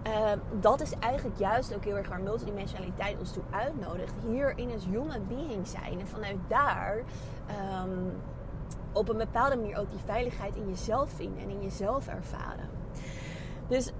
Ehm, 0.07 0.39
dat 0.61 0.81
is 0.81 0.93
eigenlijk 0.99 1.39
juist 1.39 1.75
ook 1.75 1.85
heel 1.85 1.97
erg 1.97 2.09
waar 2.09 2.21
multidimensionaliteit 2.21 3.19
ons 3.19 3.33
toe 3.33 3.43
uitnodigt. 3.51 4.13
Hier 4.27 4.59
in 4.59 4.71
het 4.71 4.85
human 4.85 5.27
being 5.29 5.67
zijn. 5.67 6.01
En 6.01 6.09
vanuit 6.09 6.37
daar 6.49 7.03
ehm, 7.47 7.91
op 8.93 9.09
een 9.09 9.17
bepaalde 9.17 9.57
manier 9.57 9.79
ook 9.79 9.91
die 9.91 10.01
veiligheid 10.05 10.57
in 10.57 10.69
jezelf 10.69 11.11
vinden 11.11 11.43
en 11.43 11.51
in 11.51 11.63
jezelf 11.63 12.09
ervaren. 12.09 12.69
Dus 13.69 13.93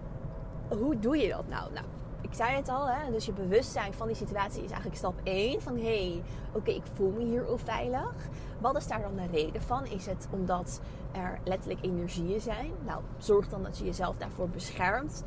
hoe 0.69 0.99
doe 0.99 1.17
je 1.17 1.29
dat 1.29 1.49
nou? 1.49 1.73
Nou, 1.73 1.87
ik 2.21 2.35
zei 2.35 2.57
het 2.57 2.69
al, 2.69 2.89
hè? 2.89 3.11
dus 3.11 3.27
je 3.27 3.33
bewustzijn 3.33 3.95
van 3.95 4.07
die 4.07 4.17
situatie 4.17 4.63
is 4.63 4.71
eigenlijk 4.71 4.97
stap 4.97 5.21
1. 5.23 5.63
Van 5.63 5.77
hé, 5.77 5.83
hey, 5.83 6.23
oké, 6.53 6.71
ik 6.71 6.85
voel 6.95 7.11
me 7.11 7.25
hier 7.25 7.47
onveilig. 7.47 8.15
Wat 8.61 8.77
is 8.77 8.87
daar 8.87 9.03
dan 9.03 9.17
de 9.17 9.27
reden 9.33 9.63
van? 9.63 9.87
Is 9.87 10.07
het 10.07 10.29
omdat 10.31 10.81
er 11.13 11.39
letterlijk 11.45 11.85
energieën 11.85 12.41
zijn? 12.41 12.73
Nou, 12.85 13.03
zorg 13.19 13.49
dan 13.49 13.63
dat 13.63 13.79
je 13.79 13.85
jezelf 13.85 14.17
daarvoor 14.17 14.49
beschermt. 14.49 15.23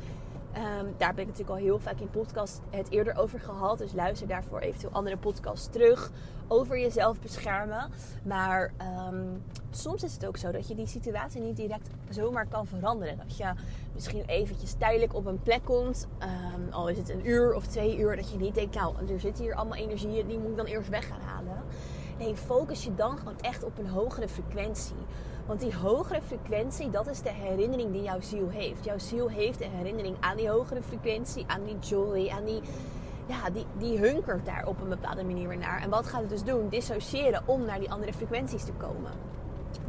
Um, 0.56 0.94
daar 0.96 1.08
heb 1.08 1.18
ik 1.18 1.26
natuurlijk 1.26 1.50
al 1.58 1.64
heel 1.64 1.78
vaak 1.78 2.00
in 2.00 2.10
podcast 2.10 2.60
het 2.70 2.90
eerder 2.90 3.16
over 3.16 3.40
gehad. 3.40 3.78
Dus 3.78 3.92
luister 3.92 4.28
daarvoor 4.28 4.58
eventueel 4.58 4.92
andere 4.92 5.16
podcasts 5.16 5.68
terug 5.70 6.10
over 6.48 6.78
jezelf 6.78 7.20
beschermen. 7.20 7.90
Maar 8.22 8.72
um, 9.08 9.42
soms 9.70 10.02
is 10.02 10.12
het 10.12 10.26
ook 10.26 10.36
zo 10.36 10.50
dat 10.50 10.68
je 10.68 10.74
die 10.74 10.86
situatie 10.86 11.40
niet 11.40 11.56
direct 11.56 11.88
zomaar 12.08 12.46
kan 12.46 12.66
veranderen. 12.66 13.16
Dat 13.16 13.36
je 13.36 13.52
misschien 13.94 14.24
eventjes 14.26 14.72
tijdelijk 14.72 15.14
op 15.14 15.26
een 15.26 15.42
plek 15.42 15.64
komt. 15.64 16.08
Um, 16.22 16.72
al 16.72 16.88
is 16.88 16.98
het 16.98 17.08
een 17.08 17.28
uur 17.28 17.54
of 17.54 17.66
twee 17.66 17.98
uur. 17.98 18.16
Dat 18.16 18.30
je 18.30 18.38
niet 18.38 18.54
denkt, 18.54 18.74
nou 18.74 18.94
er 19.08 19.20
zitten 19.20 19.44
hier 19.44 19.54
allemaal 19.54 19.78
energieën. 19.78 20.26
Die 20.26 20.38
moet 20.38 20.50
ik 20.50 20.56
dan 20.56 20.66
eerst 20.66 20.88
weg 20.88 21.08
gaan 21.08 21.20
halen. 21.20 21.62
Nee, 22.20 22.36
focus 22.36 22.84
je 22.84 22.94
dan 22.94 23.18
gewoon 23.18 23.40
echt 23.40 23.64
op 23.64 23.78
een 23.78 23.88
hogere 23.88 24.28
frequentie. 24.28 24.96
Want 25.46 25.60
die 25.60 25.76
hogere 25.76 26.20
frequentie, 26.22 26.90
dat 26.90 27.06
is 27.06 27.22
de 27.22 27.30
herinnering 27.32 27.92
die 27.92 28.02
jouw 28.02 28.20
ziel 28.20 28.48
heeft. 28.48 28.84
Jouw 28.84 28.98
ziel 28.98 29.28
heeft 29.28 29.58
de 29.58 29.68
herinnering 29.68 30.16
aan 30.20 30.36
die 30.36 30.48
hogere 30.48 30.82
frequentie, 30.82 31.44
aan 31.46 31.64
die 31.64 31.78
joy, 31.78 32.28
aan 32.28 32.44
die, 32.44 32.60
ja, 33.26 33.50
die, 33.50 33.66
die 33.78 33.98
hunkert 33.98 34.46
daar 34.46 34.66
op 34.66 34.80
een 34.80 34.88
bepaalde 34.88 35.24
manier 35.24 35.48
weer 35.48 35.58
naar. 35.58 35.80
En 35.82 35.90
wat 35.90 36.06
gaat 36.06 36.20
het 36.20 36.30
dus 36.30 36.42
doen? 36.42 36.68
Dissociëren 36.68 37.42
om 37.46 37.64
naar 37.64 37.78
die 37.78 37.90
andere 37.90 38.12
frequenties 38.12 38.64
te 38.64 38.72
komen. 38.72 39.12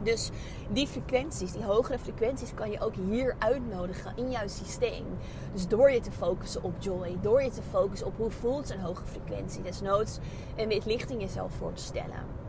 Dus 0.03 0.29
die 0.69 0.87
frequenties, 0.87 1.51
die 1.51 1.63
hogere 1.63 1.99
frequenties, 1.99 2.53
kan 2.53 2.71
je 2.71 2.79
ook 2.79 2.95
hier 2.95 3.35
uitnodigen 3.37 4.13
in 4.15 4.31
jouw 4.31 4.47
systeem. 4.47 5.05
Dus 5.53 5.67
door 5.67 5.91
je 5.91 5.99
te 5.99 6.11
focussen 6.11 6.63
op 6.63 6.73
joy, 6.79 7.17
door 7.21 7.43
je 7.43 7.49
te 7.49 7.61
focussen 7.61 8.07
op 8.07 8.17
hoe 8.17 8.31
voelt 8.31 8.69
een 8.69 8.79
hoge 8.79 9.05
frequentie, 9.05 9.61
desnoods 9.61 10.17
een 10.55 10.67
wit 10.67 10.85
licht 10.85 11.09
in 11.09 11.19
jezelf 11.19 11.53
voor 11.53 11.73
te 11.73 11.83
stellen. 11.83 12.39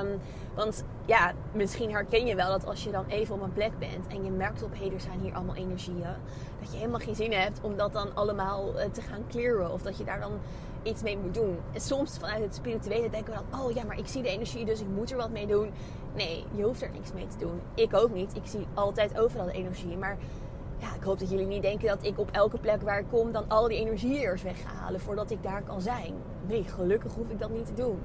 Um, 0.00 0.20
want 0.54 0.84
ja, 1.06 1.32
misschien 1.52 1.90
herken 1.90 2.26
je 2.26 2.34
wel 2.34 2.48
dat 2.48 2.66
als 2.66 2.84
je 2.84 2.90
dan 2.90 3.04
even 3.06 3.34
op 3.34 3.42
een 3.42 3.52
plek 3.52 3.78
bent 3.78 4.06
en 4.06 4.24
je 4.24 4.30
merkt 4.30 4.62
op, 4.62 4.78
hé, 4.78 4.90
er 4.94 5.00
zijn 5.00 5.20
hier 5.20 5.34
allemaal 5.34 5.54
energieën, 5.54 6.16
dat 6.60 6.70
je 6.70 6.76
helemaal 6.76 7.00
geen 7.00 7.14
zin 7.14 7.32
hebt 7.32 7.58
om 7.62 7.76
dat 7.76 7.92
dan 7.92 8.14
allemaal 8.14 8.78
eh, 8.78 8.90
te 8.90 9.00
gaan 9.00 9.24
clearen 9.28 9.72
of 9.72 9.82
dat 9.82 9.98
je 9.98 10.04
daar 10.04 10.20
dan 10.20 10.32
iets 10.82 11.02
mee 11.02 11.18
moet 11.18 11.34
doen. 11.34 11.58
En 11.72 11.80
soms 11.80 12.18
vanuit 12.18 12.42
het 12.42 12.54
spirituele 12.54 13.10
denken 13.10 13.32
we 13.32 13.40
dan, 13.50 13.60
oh 13.60 13.72
ja, 13.72 13.84
maar 13.84 13.98
ik 13.98 14.06
zie 14.06 14.22
de 14.22 14.28
energie, 14.28 14.64
dus 14.64 14.80
ik 14.80 14.88
moet 14.88 15.10
er 15.10 15.16
wat 15.16 15.30
mee 15.30 15.46
doen. 15.46 15.70
Nee, 16.14 16.44
je 16.54 16.62
hoeft 16.62 16.82
er 16.82 16.90
niks 16.92 17.12
mee 17.12 17.26
te 17.26 17.38
doen. 17.38 17.60
Ik 17.74 17.94
ook 17.94 18.14
niet. 18.14 18.36
Ik 18.36 18.46
zie 18.46 18.66
altijd 18.74 19.18
overal 19.18 19.48
energie. 19.48 19.96
Maar 19.96 20.18
ja, 20.78 20.94
ik 20.94 21.02
hoop 21.02 21.18
dat 21.18 21.30
jullie 21.30 21.46
niet 21.46 21.62
denken 21.62 21.88
dat 21.88 22.04
ik 22.04 22.18
op 22.18 22.30
elke 22.30 22.58
plek 22.58 22.82
waar 22.82 22.98
ik 22.98 23.08
kom 23.10 23.32
dan 23.32 23.44
al 23.48 23.68
die 23.68 23.78
energie 23.78 24.18
eerst 24.18 24.44
weg 24.44 24.60
ga 24.62 24.74
halen 24.74 25.00
voordat 25.00 25.30
ik 25.30 25.42
daar 25.42 25.62
kan 25.62 25.80
zijn. 25.80 26.14
Nee, 26.46 26.64
gelukkig 26.64 27.14
hoef 27.14 27.30
ik 27.30 27.38
dat 27.40 27.50
niet 27.50 27.66
te 27.66 27.74
doen. 27.74 28.02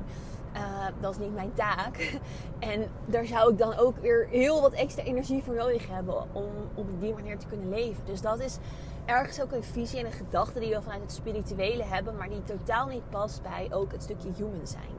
Uh, 0.55 0.61
dat 0.99 1.11
is 1.11 1.17
niet 1.17 1.33
mijn 1.33 1.53
taak. 1.53 1.97
En 2.59 2.87
daar 3.05 3.25
zou 3.25 3.51
ik 3.51 3.57
dan 3.57 3.77
ook 3.77 3.97
weer 3.97 4.27
heel 4.29 4.61
wat 4.61 4.73
extra 4.73 5.03
energie 5.03 5.43
voor 5.43 5.55
nodig 5.55 5.87
hebben 5.89 6.23
om 6.33 6.49
op 6.73 6.87
die 6.99 7.13
manier 7.13 7.37
te 7.37 7.47
kunnen 7.47 7.69
leven. 7.69 8.05
Dus 8.05 8.21
dat 8.21 8.39
is 8.39 8.57
ergens 9.05 9.41
ook 9.41 9.51
een 9.51 9.63
visie 9.63 9.99
en 9.99 10.05
een 10.05 10.11
gedachte 10.11 10.59
die 10.59 10.69
we 10.69 10.81
vanuit 10.81 11.01
het 11.01 11.11
spirituele 11.11 11.83
hebben, 11.83 12.15
maar 12.15 12.29
die 12.29 12.43
totaal 12.43 12.87
niet 12.87 13.09
past 13.09 13.41
bij 13.41 13.67
ook 13.71 13.91
het 13.91 14.03
stukje 14.03 14.29
human 14.35 14.67
zijn. 14.67 14.95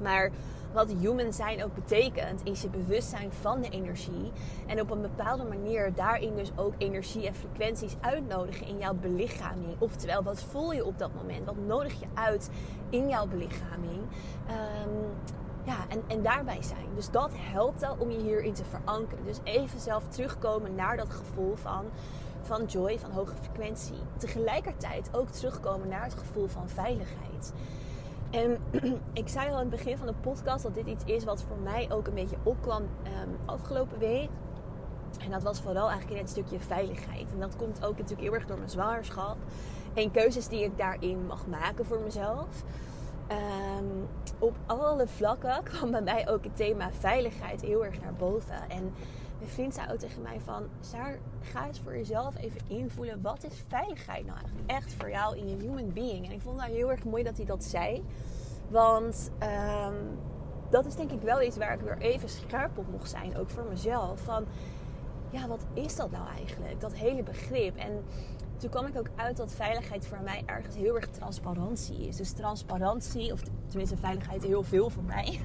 Maar 0.00 0.30
wat 0.72 0.92
human 1.00 1.32
zijn 1.32 1.64
ook 1.64 1.74
betekent, 1.74 2.40
is 2.44 2.62
je 2.62 2.68
bewustzijn 2.68 3.32
van 3.32 3.60
de 3.60 3.68
energie. 3.68 4.32
En 4.66 4.80
op 4.80 4.90
een 4.90 5.00
bepaalde 5.00 5.44
manier 5.44 5.94
daarin 5.94 6.36
dus 6.36 6.52
ook 6.56 6.74
energie 6.78 7.26
en 7.26 7.34
frequenties 7.34 7.94
uitnodigen 8.00 8.66
in 8.66 8.78
jouw 8.78 8.94
belichaming. 8.94 9.76
Oftewel, 9.78 10.22
wat 10.22 10.42
voel 10.42 10.72
je 10.72 10.84
op 10.84 10.98
dat 10.98 11.14
moment? 11.14 11.46
Wat 11.46 11.56
nodig 11.66 12.00
je 12.00 12.06
uit 12.14 12.50
in 12.90 13.08
jouw 13.08 13.26
belichaming? 13.26 14.00
Um, 14.48 15.10
ja, 15.64 15.76
en, 15.88 16.02
en 16.08 16.22
daarbij 16.22 16.62
zijn. 16.62 16.94
Dus 16.94 17.10
dat 17.10 17.30
helpt 17.34 17.82
al 17.82 17.96
om 17.98 18.10
je 18.10 18.18
hierin 18.18 18.52
te 18.52 18.64
verankeren. 18.64 19.24
Dus 19.24 19.38
even 19.44 19.80
zelf 19.80 20.08
terugkomen 20.08 20.74
naar 20.74 20.96
dat 20.96 21.10
gevoel 21.10 21.56
van, 21.56 21.84
van 22.42 22.64
joy, 22.64 22.98
van 22.98 23.10
hoge 23.10 23.34
frequentie. 23.40 23.98
Tegelijkertijd 24.16 25.08
ook 25.12 25.28
terugkomen 25.28 25.88
naar 25.88 26.04
het 26.04 26.14
gevoel 26.14 26.46
van 26.46 26.68
veiligheid. 26.68 27.52
En 28.32 28.58
ik 29.22 29.28
zei 29.28 29.50
al 29.50 29.54
in 29.54 29.60
het 29.60 29.70
begin 29.70 29.96
van 29.96 30.06
de 30.06 30.14
podcast 30.20 30.62
dat 30.62 30.74
dit 30.74 30.86
iets 30.86 31.04
is 31.04 31.24
wat 31.24 31.42
voor 31.48 31.58
mij 31.62 31.88
ook 31.90 32.06
een 32.06 32.14
beetje 32.14 32.36
opkwam 32.42 32.82
um, 32.82 33.36
afgelopen 33.44 33.98
week. 33.98 34.28
En 35.20 35.30
dat 35.30 35.42
was 35.42 35.60
vooral 35.60 35.88
eigenlijk 35.88 36.18
in 36.18 36.22
het 36.24 36.30
stukje 36.30 36.60
veiligheid. 36.60 37.32
En 37.32 37.40
dat 37.40 37.56
komt 37.56 37.84
ook 37.84 37.98
natuurlijk 37.98 38.20
heel 38.20 38.34
erg 38.34 38.46
door 38.46 38.56
mijn 38.56 38.70
zwangerschap. 38.70 39.36
En 39.94 40.10
keuzes 40.10 40.48
die 40.48 40.64
ik 40.64 40.78
daarin 40.78 41.26
mag 41.26 41.46
maken 41.46 41.84
voor 41.84 42.00
mezelf. 42.00 42.46
Um, 43.80 44.08
op 44.38 44.56
alle 44.66 45.06
vlakken 45.06 45.62
kwam 45.72 45.90
bij 45.90 46.02
mij 46.02 46.28
ook 46.28 46.44
het 46.44 46.56
thema 46.56 46.92
veiligheid 46.92 47.60
heel 47.60 47.84
erg 47.84 48.00
naar 48.00 48.14
boven. 48.14 48.68
En 48.68 48.94
mijn 49.42 49.54
vriend 49.54 49.74
zei 49.74 49.92
ook 49.92 49.98
tegen 49.98 50.22
mij 50.22 50.40
van... 50.44 50.62
Saar, 50.80 51.18
ga 51.40 51.66
eens 51.66 51.80
voor 51.80 51.96
jezelf 51.96 52.36
even 52.36 52.60
invoelen. 52.66 53.22
Wat 53.22 53.44
is 53.44 53.62
veiligheid 53.68 54.26
nou 54.26 54.38
eigenlijk 54.38 54.70
echt 54.70 54.94
voor 54.94 55.10
jou 55.10 55.36
in 55.36 55.48
je 55.48 55.56
human 55.56 55.92
being? 55.92 56.26
En 56.26 56.32
ik 56.32 56.40
vond 56.40 56.56
het 56.56 56.66
nou 56.66 56.78
heel 56.78 56.90
erg 56.90 57.04
mooi 57.04 57.22
dat 57.22 57.36
hij 57.36 57.46
dat 57.46 57.64
zei. 57.64 58.04
Want 58.68 59.30
um, 59.42 60.18
dat 60.70 60.86
is 60.86 60.94
denk 60.94 61.10
ik 61.10 61.20
wel 61.20 61.42
iets 61.42 61.56
waar 61.56 61.74
ik 61.74 61.80
weer 61.80 61.98
even 61.98 62.28
scherp 62.28 62.78
op 62.78 62.90
mocht 62.90 63.10
zijn. 63.10 63.36
Ook 63.36 63.50
voor 63.50 63.64
mezelf. 63.68 64.20
Van, 64.20 64.44
ja, 65.30 65.48
wat 65.48 65.64
is 65.72 65.96
dat 65.96 66.10
nou 66.10 66.26
eigenlijk? 66.36 66.80
Dat 66.80 66.94
hele 66.94 67.22
begrip. 67.22 67.76
En 67.76 68.04
toen 68.56 68.70
kwam 68.70 68.86
ik 68.86 68.98
ook 68.98 69.08
uit 69.16 69.36
dat 69.36 69.52
veiligheid 69.52 70.06
voor 70.06 70.20
mij 70.24 70.42
ergens 70.46 70.76
heel 70.76 70.96
erg 70.96 71.06
transparantie 71.06 72.08
is. 72.08 72.16
Dus 72.16 72.32
transparantie, 72.32 73.32
of 73.32 73.40
tenminste 73.66 73.96
veiligheid 73.96 74.42
heel 74.44 74.62
veel 74.62 74.90
voor 74.90 75.04
mij. 75.04 75.40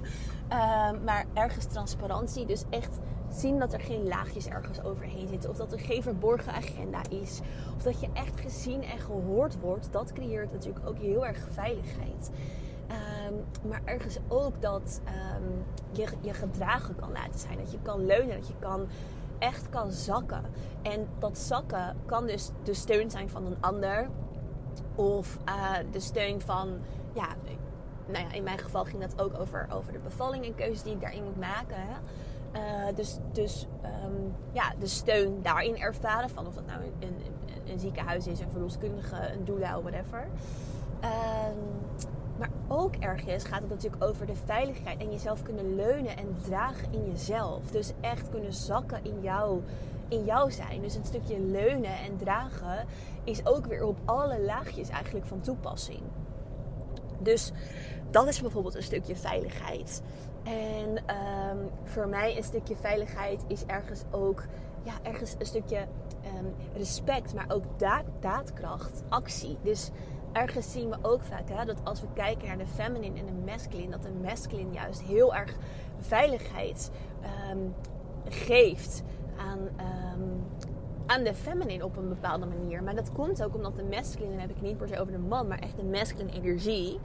Um, 0.51 1.03
maar 1.07 1.25
ergens 1.33 1.65
transparantie. 1.65 2.45
Dus 2.45 2.63
echt 2.69 2.99
zien 3.39 3.59
dat 3.59 3.73
er 3.73 3.79
geen 3.79 4.07
laagjes 4.07 4.47
ergens 4.47 4.83
overheen 4.83 5.27
zitten. 5.27 5.49
Of 5.49 5.57
dat 5.57 5.71
er 5.71 5.79
geen 5.79 6.03
verborgen 6.03 6.53
agenda 6.53 7.01
is. 7.09 7.39
Of 7.75 7.83
dat 7.83 7.99
je 7.99 8.07
echt 8.13 8.39
gezien 8.39 8.83
en 8.83 8.99
gehoord 8.99 9.59
wordt. 9.59 9.87
Dat 9.91 10.13
creëert 10.13 10.51
natuurlijk 10.51 10.87
ook 10.87 10.97
heel 10.97 11.25
erg 11.25 11.47
veiligheid. 11.51 12.29
Um, 13.29 13.69
maar 13.69 13.81
ergens 13.85 14.17
ook 14.27 14.61
dat 14.61 15.01
um, 15.05 15.63
je 15.91 16.07
je 16.21 16.33
gedragen 16.33 16.95
kan 16.95 17.11
laten 17.11 17.39
zijn. 17.39 17.57
Dat 17.57 17.71
je 17.71 17.79
kan 17.81 18.05
leunen, 18.05 18.37
dat 18.37 18.47
je 18.47 18.53
kan 18.59 18.87
echt 19.39 19.69
kan 19.69 19.91
zakken. 19.91 20.43
En 20.81 21.07
dat 21.19 21.37
zakken 21.37 21.95
kan 22.05 22.27
dus 22.27 22.49
de 22.63 22.73
steun 22.73 23.11
zijn 23.11 23.29
van 23.29 23.45
een 23.45 23.57
ander. 23.59 24.09
Of 24.95 25.37
uh, 25.49 25.71
de 25.91 25.99
steun 25.99 26.41
van, 26.41 26.77
ja, 27.13 27.27
nou 28.07 28.25
ja, 28.25 28.33
in 28.33 28.43
mijn 28.43 28.57
geval 28.57 28.85
ging 28.85 29.01
dat 29.01 29.21
ook 29.21 29.39
over, 29.39 29.67
over 29.73 29.91
de 29.91 29.99
bevalling 29.99 30.45
en 30.45 30.55
keuzes 30.55 30.83
die 30.83 30.93
ik 30.93 31.01
daarin 31.01 31.23
moet 31.23 31.39
maken. 31.39 31.75
Hè. 31.75 31.95
Uh, 32.55 32.95
dus 32.95 33.17
dus 33.31 33.67
um, 33.83 34.35
ja, 34.51 34.73
de 34.79 34.87
steun 34.87 35.41
daarin 35.41 35.77
ervaren. 35.77 36.29
Van 36.29 36.47
of 36.47 36.53
dat 36.53 36.65
nou 36.65 36.81
een, 36.99 37.15
een, 37.65 37.79
ziekenhuis 37.79 38.27
is, 38.27 38.39
een 38.39 38.51
verloskundige, 38.51 39.31
een 39.33 39.45
doula, 39.45 39.81
whatever. 39.81 40.27
Um, 41.03 41.57
maar 42.37 42.49
ook 42.67 42.95
ergens 42.95 43.43
gaat 43.43 43.61
het 43.61 43.69
natuurlijk 43.69 44.03
over 44.03 44.25
de 44.25 44.35
veiligheid 44.45 44.99
en 44.99 45.11
jezelf 45.11 45.43
kunnen 45.43 45.75
leunen 45.75 46.17
en 46.17 46.35
dragen 46.43 46.93
in 46.93 47.05
jezelf. 47.05 47.71
Dus 47.71 47.93
echt 48.01 48.29
kunnen 48.29 48.53
zakken 48.53 48.99
in 49.03 49.21
jou, 49.21 49.61
in 50.07 50.25
jou 50.25 50.51
zijn. 50.51 50.81
Dus 50.81 50.95
een 50.95 51.05
stukje 51.05 51.39
leunen 51.39 51.99
en 51.99 52.17
dragen 52.17 52.85
is 53.23 53.45
ook 53.45 53.65
weer 53.65 53.83
op 53.83 53.97
alle 54.05 54.41
laagjes 54.41 54.89
eigenlijk 54.89 55.25
van 55.25 55.41
toepassing. 55.41 56.01
Dus 57.19 57.51
dat 58.11 58.27
is 58.27 58.41
bijvoorbeeld 58.41 58.75
een 58.75 58.83
stukje 58.83 59.15
veiligheid. 59.15 60.01
En 60.43 60.89
um, 60.89 61.69
voor 61.83 62.07
mij 62.07 62.37
een 62.37 62.43
stukje 62.43 62.75
veiligheid 62.75 63.43
is 63.47 63.65
ergens 63.65 64.03
ook 64.11 64.43
ja, 64.83 64.93
ergens 65.03 65.35
een 65.39 65.45
stukje 65.45 65.87
um, 66.37 66.53
respect, 66.75 67.33
maar 67.33 67.45
ook 67.47 67.63
daad, 67.77 68.05
daadkracht, 68.19 69.03
actie. 69.09 69.57
Dus 69.61 69.89
ergens 70.31 70.71
zien 70.71 70.89
we 70.89 70.97
ook 71.01 71.23
vaak 71.23 71.49
hè, 71.49 71.65
dat 71.65 71.77
als 71.83 72.01
we 72.01 72.07
kijken 72.13 72.47
naar 72.47 72.57
de 72.57 72.67
feminine 72.67 73.19
en 73.19 73.25
de 73.25 73.51
masculine, 73.51 73.89
dat 73.89 74.03
de 74.03 74.11
masculine 74.23 74.73
juist 74.73 75.01
heel 75.01 75.35
erg 75.35 75.55
veiligheid 75.99 76.91
um, 77.51 77.73
geeft 78.29 79.03
aan, 79.37 79.59
um, 79.59 80.43
aan 81.07 81.23
de 81.23 81.33
feminine 81.33 81.83
op 81.83 81.97
een 81.97 82.09
bepaalde 82.09 82.45
manier. 82.45 82.83
Maar 82.83 82.95
dat 82.95 83.11
komt 83.11 83.43
ook 83.43 83.55
omdat 83.55 83.75
de 83.75 83.83
masculine, 83.83 84.31
dan 84.31 84.39
heb 84.39 84.49
ik 84.49 84.61
niet 84.61 84.77
per 84.77 84.87
se 84.87 84.99
over 84.99 85.11
de 85.11 85.19
man, 85.19 85.47
maar 85.47 85.59
echt 85.59 85.77
de 85.77 85.83
masculine 85.83 86.31
energie, 86.31 86.99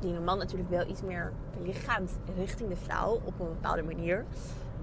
die 0.00 0.14
een 0.14 0.24
man 0.24 0.38
natuurlijk 0.38 0.70
wel 0.70 0.88
iets 0.88 1.02
meer 1.02 1.32
belichaamt 1.58 2.18
richting 2.36 2.68
de 2.68 2.76
vrouw 2.76 3.20
op 3.24 3.40
een 3.40 3.48
bepaalde 3.48 3.82
manier, 3.82 4.24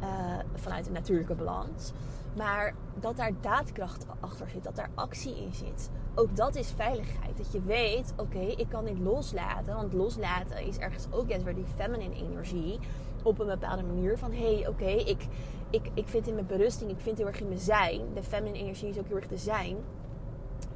uh, 0.03 0.07
vanuit 0.55 0.87
een 0.87 0.93
natuurlijke 0.93 1.35
balans. 1.35 1.91
Maar 2.35 2.73
dat 2.99 3.17
daar 3.17 3.31
daadkracht 3.41 4.05
achter 4.19 4.49
zit, 4.49 4.63
dat 4.63 4.75
daar 4.75 4.89
actie 4.95 5.35
in 5.35 5.53
zit. 5.53 5.89
Ook 6.15 6.35
dat 6.35 6.55
is 6.55 6.71
veiligheid. 6.75 7.37
Dat 7.37 7.51
je 7.51 7.61
weet, 7.61 8.13
oké, 8.17 8.39
ik 8.39 8.69
kan 8.69 8.85
dit 8.85 8.99
loslaten. 8.99 9.75
Want 9.75 9.93
loslaten 9.93 10.65
is 10.65 10.77
ergens 10.77 11.07
ook 11.11 11.29
juist 11.29 11.43
weer 11.45 11.55
die 11.55 11.65
feminine 11.75 12.15
energie. 12.15 12.79
Op 13.23 13.39
een 13.39 13.47
bepaalde 13.47 13.83
manier 13.83 14.17
van, 14.17 14.31
hé, 14.31 14.55
hey, 14.55 14.67
oké, 14.67 14.89
ik, 14.89 15.27
ik, 15.71 15.89
ik 15.93 16.07
vind 16.07 16.27
in 16.27 16.33
mijn 16.33 16.45
berusting, 16.45 16.91
ik 16.91 16.99
vind 16.99 17.17
heel 17.17 17.27
erg 17.27 17.39
in 17.39 17.47
mijn 17.47 17.59
zijn. 17.59 18.01
De 18.13 18.23
feminine 18.23 18.63
energie 18.63 18.89
is 18.89 18.97
ook 18.97 19.07
heel 19.07 19.15
erg 19.15 19.27
de 19.27 19.37
zijn. 19.37 19.77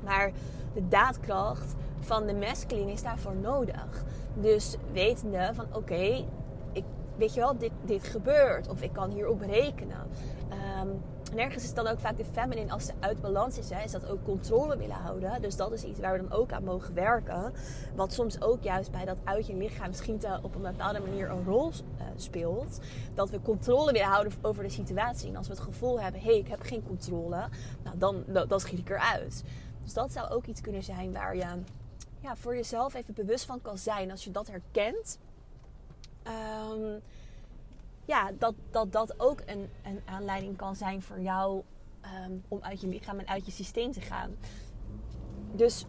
Maar 0.04 0.32
de 0.74 0.88
daadkracht 0.88 1.75
van 2.00 2.25
de 2.25 2.34
masculine 2.34 2.92
is 2.92 3.04
daarvoor 3.04 3.36
nodig. 3.36 4.04
Dus 4.34 4.75
wetende 4.92 5.52
van, 5.54 5.66
oké, 5.66 5.78
okay, 5.78 6.25
weet 7.18 7.34
je 7.34 7.40
wel, 7.40 7.58
dit, 7.58 7.72
dit 7.86 8.04
gebeurt. 8.04 8.70
Of 8.70 8.82
ik 8.82 8.94
kan 8.94 9.12
hierop 9.12 9.42
rekenen. 9.42 10.08
Um, 10.52 11.02
en 11.32 11.40
ergens 11.40 11.64
is 11.64 11.74
dan 11.74 11.88
ook 11.88 12.00
vaak 12.00 12.18
de 12.18 12.25
feminine, 12.25 12.72
als 12.72 12.86
ze 12.86 12.94
uit 13.00 13.22
balans 13.22 13.58
is, 13.58 13.70
hè, 13.70 13.84
is 13.84 13.92
dat 13.92 14.08
ook 14.08 14.24
controle 14.24 14.78
willen 14.78 14.96
houden. 14.96 15.42
Dus 15.42 15.56
dat 15.56 15.72
is 15.72 15.84
iets 15.84 16.00
waar 16.00 16.14
we 16.14 16.28
dan 16.28 16.38
ook 16.38 16.52
aan 16.52 16.64
mogen 16.64 16.94
werken. 16.94 17.54
Wat 17.96 18.14
soms 18.14 18.42
ook 18.42 18.64
juist 18.64 18.92
bij 18.92 19.06
dat 19.06 19.18
uit 19.24 19.48
je 19.48 19.56
lichaam 19.56 19.94
schieten 19.94 20.44
op 20.44 20.56
een 20.56 20.62
bepaalde 20.62 21.00
manier 21.00 21.30
een 21.30 21.44
rol 21.44 21.68
uh, 21.68 22.06
speelt. 22.16 22.80
Dat 23.14 23.30
we 23.30 23.42
controle 23.42 23.92
willen 23.92 24.08
houden 24.08 24.34
over 24.42 24.64
de 24.64 24.70
situatie. 24.70 25.30
En 25.30 25.36
als 25.36 25.48
we 25.48 25.54
het 25.54 25.62
gevoel 25.62 26.02
hebben, 26.02 26.22
hé, 26.22 26.28
hey, 26.28 26.38
ik 26.38 26.48
heb 26.48 26.62
geen 26.62 26.84
controle, 26.88 27.50
nou, 27.84 27.98
dan, 27.98 28.24
dan, 28.48 28.60
schiet 28.60 28.80
ik 28.80 28.90
eruit. 28.90 29.44
Dus 29.84 29.94
dat 29.94 30.12
zou 30.12 30.30
ook 30.30 30.46
iets 30.46 30.62
kunnen 30.62 30.84
zijn 30.84 31.14
waar 31.14 31.36
je 31.36 31.46
ja, 32.20 32.36
voor 32.36 32.56
jezelf 32.56 32.94
even 32.94 33.14
bewust 33.14 33.46
van 33.46 33.62
kan 33.62 33.78
zijn. 33.78 34.12
Als 34.12 34.24
je 34.24 34.32
dat 34.32 34.48
herkent. 34.48 35.20
Um, 36.28 37.02
ja, 38.06 38.32
dat, 38.38 38.54
dat 38.72 38.92
dat 38.92 39.20
ook 39.20 39.42
een, 39.46 39.70
een 39.84 40.02
aanleiding 40.06 40.58
kan 40.58 40.76
zijn 40.76 41.02
voor 41.02 41.20
jou 41.20 41.64
ehm, 42.02 42.32
om 42.48 42.60
uit 42.62 42.82
je 42.82 42.88
lichaam 42.88 43.20
en 43.20 43.28
uit 43.28 43.46
je 43.46 43.52
systeem 43.52 43.92
te 43.92 44.02
gaan. 44.02 44.36
Dus 45.52 45.86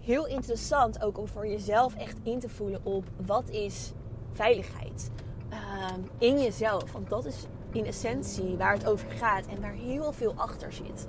heel 0.00 0.26
interessant 0.26 1.02
ook 1.02 1.18
om 1.18 1.28
voor 1.28 1.46
jezelf 1.46 1.94
echt 1.94 2.16
in 2.22 2.38
te 2.38 2.48
voelen 2.48 2.84
op 2.84 3.04
wat 3.26 3.50
is 3.50 3.92
veiligheid 4.32 5.10
um, 5.52 6.10
in 6.18 6.40
jezelf. 6.40 6.92
Want 6.92 7.10
dat 7.10 7.24
is 7.24 7.46
in 7.72 7.86
essentie 7.86 8.56
waar 8.56 8.72
het 8.72 8.86
over 8.86 9.10
gaat 9.10 9.46
en 9.46 9.60
waar 9.60 9.72
heel 9.72 10.12
veel 10.12 10.34
achter 10.36 10.72
zit. 10.72 11.06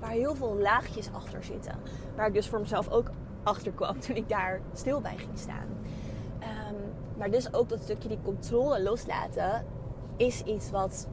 Waar 0.00 0.10
heel 0.10 0.34
veel 0.34 0.56
laagjes 0.56 1.12
achter 1.12 1.44
zitten. 1.44 1.78
Waar 2.16 2.26
ik 2.26 2.34
dus 2.34 2.48
voor 2.48 2.60
mezelf 2.60 2.90
ook 2.90 3.10
achter 3.42 3.72
kwam 3.72 4.00
toen 4.00 4.16
ik 4.16 4.28
daar 4.28 4.60
stil 4.74 5.00
bij 5.00 5.16
ging 5.16 5.38
staan. 5.38 5.68
Um, 6.40 6.92
maar 7.16 7.30
dus 7.30 7.54
ook 7.54 7.68
dat 7.68 7.82
stukje 7.82 8.08
die 8.08 8.22
controle 8.22 8.82
loslaten 8.82 9.64
is 10.16 10.42
iets 10.42 10.70
wat 10.70 11.08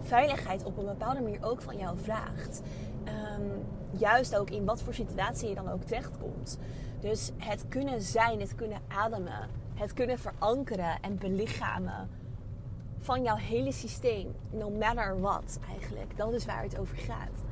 veiligheid 0.00 0.64
op 0.64 0.78
een 0.78 0.84
bepaalde 0.84 1.20
manier 1.20 1.44
ook 1.44 1.62
van 1.62 1.76
jou 1.76 1.98
vraagt. 1.98 2.62
Um, 3.04 3.64
juist 3.90 4.36
ook 4.36 4.50
in 4.50 4.64
wat 4.64 4.82
voor 4.82 4.94
situatie 4.94 5.48
je 5.48 5.54
dan 5.54 5.70
ook 5.70 5.82
terechtkomt. 5.82 6.58
Dus 7.00 7.32
het 7.36 7.68
kunnen 7.68 8.02
zijn, 8.02 8.40
het 8.40 8.54
kunnen 8.54 8.78
ademen, 8.88 9.48
het 9.74 9.92
kunnen 9.92 10.18
verankeren 10.18 11.00
en 11.00 11.18
belichamen 11.18 12.08
van 12.98 13.22
jouw 13.22 13.36
hele 13.36 13.72
systeem. 13.72 14.34
No 14.50 14.70
matter 14.70 15.20
what 15.20 15.58
eigenlijk. 15.68 16.16
Dat 16.16 16.32
is 16.32 16.44
waar 16.44 16.62
het 16.62 16.78
over 16.78 16.96
gaat. 16.96 17.44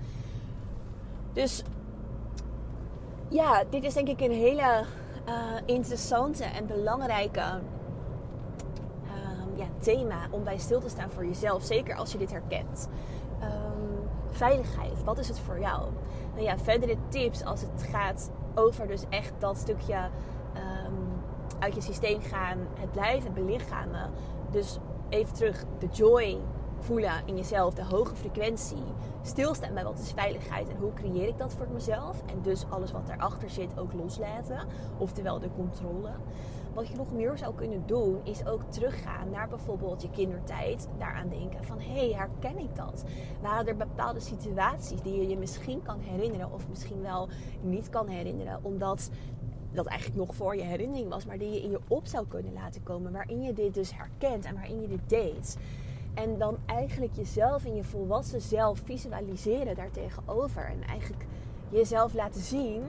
Dus 1.32 1.62
ja, 3.28 3.64
dit 3.70 3.84
is 3.84 3.94
denk 3.94 4.08
ik 4.08 4.20
een 4.20 4.32
hele 4.32 4.84
uh, 5.28 5.34
interessante 5.66 6.44
en 6.44 6.66
belangrijke 6.66 7.60
ja, 9.60 9.66
thema 9.78 10.28
om 10.30 10.44
bij 10.44 10.58
stil 10.58 10.80
te 10.80 10.88
staan 10.88 11.10
voor 11.10 11.26
jezelf. 11.26 11.62
Zeker 11.62 11.96
als 11.96 12.12
je 12.12 12.18
dit 12.18 12.30
herkent. 12.30 12.88
Um, 13.42 14.08
veiligheid, 14.30 15.04
wat 15.04 15.18
is 15.18 15.28
het 15.28 15.40
voor 15.40 15.60
jou? 15.60 15.88
Nou 16.32 16.44
ja, 16.44 16.58
verdere 16.58 16.96
tips 17.08 17.44
als 17.44 17.60
het 17.60 17.82
gaat 17.82 18.30
over 18.54 18.86
dus 18.86 19.04
echt 19.08 19.32
dat 19.38 19.56
stukje 19.56 20.08
um, 20.56 21.22
uit 21.58 21.74
je 21.74 21.80
systeem 21.80 22.20
gaan, 22.20 22.58
het 22.74 22.92
blijven 22.92 23.32
belichamen. 23.32 24.10
Dus 24.50 24.78
even 25.08 25.34
terug, 25.34 25.64
de 25.78 25.86
joy 25.86 26.38
voelen 26.80 27.22
in 27.24 27.36
jezelf, 27.36 27.74
de 27.74 27.84
hoge 27.84 28.16
frequentie. 28.16 28.84
Stilstaan 29.22 29.74
bij 29.74 29.84
wat 29.84 29.98
is 29.98 30.12
veiligheid 30.12 30.68
en 30.68 30.76
hoe 30.76 30.92
creëer 30.92 31.28
ik 31.28 31.38
dat 31.38 31.54
voor 31.54 31.68
mezelf. 31.72 32.22
En 32.26 32.42
dus 32.42 32.64
alles 32.68 32.92
wat 32.92 33.06
daarachter 33.06 33.50
zit 33.50 33.78
ook 33.78 33.92
loslaten. 33.92 34.66
Oftewel 34.98 35.38
de 35.38 35.50
controle. 35.56 36.10
Wat 36.74 36.88
je 36.88 36.96
nog 36.96 37.12
meer 37.12 37.38
zou 37.38 37.54
kunnen 37.54 37.82
doen, 37.86 38.20
is 38.24 38.46
ook 38.46 38.62
teruggaan 38.62 39.30
naar 39.30 39.48
bijvoorbeeld 39.48 40.02
je 40.02 40.10
kindertijd. 40.10 40.88
Daaraan 40.98 41.28
denken 41.28 41.64
van, 41.64 41.78
hé, 41.80 42.08
hey, 42.08 42.12
herken 42.12 42.58
ik 42.58 42.76
dat? 42.76 43.04
Waren 43.40 43.66
er 43.66 43.76
bepaalde 43.76 44.20
situaties 44.20 45.02
die 45.02 45.16
je 45.16 45.28
je 45.28 45.38
misschien 45.38 45.82
kan 45.82 45.98
herinneren 46.00 46.52
of 46.52 46.68
misschien 46.68 47.02
wel 47.02 47.28
niet 47.60 47.88
kan 47.88 48.08
herinneren, 48.08 48.58
omdat 48.62 49.10
dat 49.72 49.86
eigenlijk 49.86 50.20
nog 50.20 50.34
voor 50.34 50.56
je 50.56 50.62
herinnering 50.62 51.08
was, 51.08 51.26
maar 51.26 51.38
die 51.38 51.50
je 51.50 51.62
in 51.62 51.70
je 51.70 51.80
op 51.88 52.06
zou 52.06 52.26
kunnen 52.26 52.52
laten 52.52 52.82
komen, 52.82 53.12
waarin 53.12 53.42
je 53.42 53.52
dit 53.52 53.74
dus 53.74 53.96
herkent 53.96 54.44
en 54.44 54.54
waarin 54.54 54.80
je 54.80 54.88
dit 54.88 55.08
deed. 55.08 55.56
En 56.14 56.38
dan 56.38 56.56
eigenlijk 56.66 57.14
jezelf 57.14 57.64
in 57.64 57.74
je 57.74 57.84
volwassen 57.84 58.40
zelf 58.40 58.80
visualiseren 58.84 59.74
daartegenover. 59.74 60.64
En 60.64 60.82
eigenlijk 60.82 61.26
jezelf 61.68 62.14
laten 62.14 62.40
zien 62.40 62.82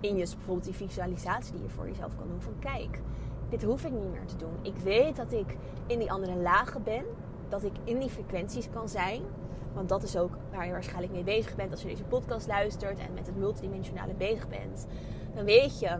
in 0.00 0.16
je 0.16 0.24
bijvoorbeeld 0.36 0.64
die 0.64 0.74
visualisatie 0.74 1.52
die 1.52 1.62
je 1.62 1.68
voor 1.68 1.88
jezelf 1.88 2.16
kan 2.16 2.28
doen. 2.28 2.42
Van 2.42 2.58
kijk, 2.58 3.00
dit 3.48 3.62
hoef 3.62 3.84
ik 3.84 3.92
niet 3.92 4.10
meer 4.10 4.26
te 4.26 4.36
doen. 4.36 4.58
Ik 4.62 4.76
weet 4.76 5.16
dat 5.16 5.32
ik 5.32 5.56
in 5.86 5.98
die 5.98 6.12
andere 6.12 6.34
lagen 6.34 6.82
ben. 6.82 7.04
Dat 7.48 7.64
ik 7.64 7.72
in 7.84 7.98
die 7.98 8.10
frequenties 8.10 8.70
kan 8.70 8.88
zijn. 8.88 9.22
Want 9.74 9.88
dat 9.88 10.02
is 10.02 10.16
ook 10.16 10.36
waar 10.52 10.66
je 10.66 10.72
waarschijnlijk 10.72 11.12
mee 11.12 11.24
bezig 11.24 11.56
bent 11.56 11.70
als 11.70 11.82
je 11.82 11.88
deze 11.88 12.04
podcast 12.04 12.46
luistert 12.46 12.98
en 12.98 13.14
met 13.14 13.26
het 13.26 13.36
multidimensionale 13.36 14.14
bezig 14.14 14.48
bent. 14.48 14.86
Dan 15.34 15.44
weet 15.44 15.78
je, 15.78 15.98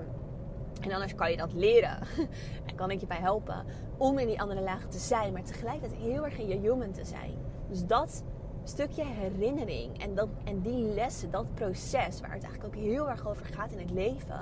en 0.80 0.92
anders 0.92 1.14
kan 1.14 1.30
je 1.30 1.36
dat 1.36 1.52
leren 1.52 1.98
en 2.66 2.74
kan 2.74 2.90
ik 2.90 3.00
je 3.00 3.06
bij 3.06 3.21
helpen 3.21 3.64
om 3.97 4.18
in 4.18 4.26
die 4.26 4.40
andere 4.40 4.60
lagen 4.60 4.90
te 4.90 4.99
zijn, 4.99 5.32
maar 5.32 5.42
tegelijkertijd 5.42 6.00
heel 6.00 6.25
erg 6.25 6.38
in 6.38 6.49
je 6.49 6.58
human 6.58 6.92
te 6.92 7.04
zijn. 7.04 7.34
Dus 7.68 7.84
dat 7.84 8.25
stukje 8.68 9.04
herinnering 9.04 10.02
en, 10.02 10.14
dat, 10.14 10.28
en 10.44 10.60
die 10.60 10.94
lessen, 10.94 11.30
dat 11.30 11.54
proces 11.54 12.20
waar 12.20 12.32
het 12.32 12.42
eigenlijk 12.42 12.64
ook 12.64 12.82
heel 12.82 13.10
erg 13.10 13.28
over 13.28 13.46
gaat 13.46 13.70
in 13.70 13.78
het 13.78 13.90
leven, 13.90 14.40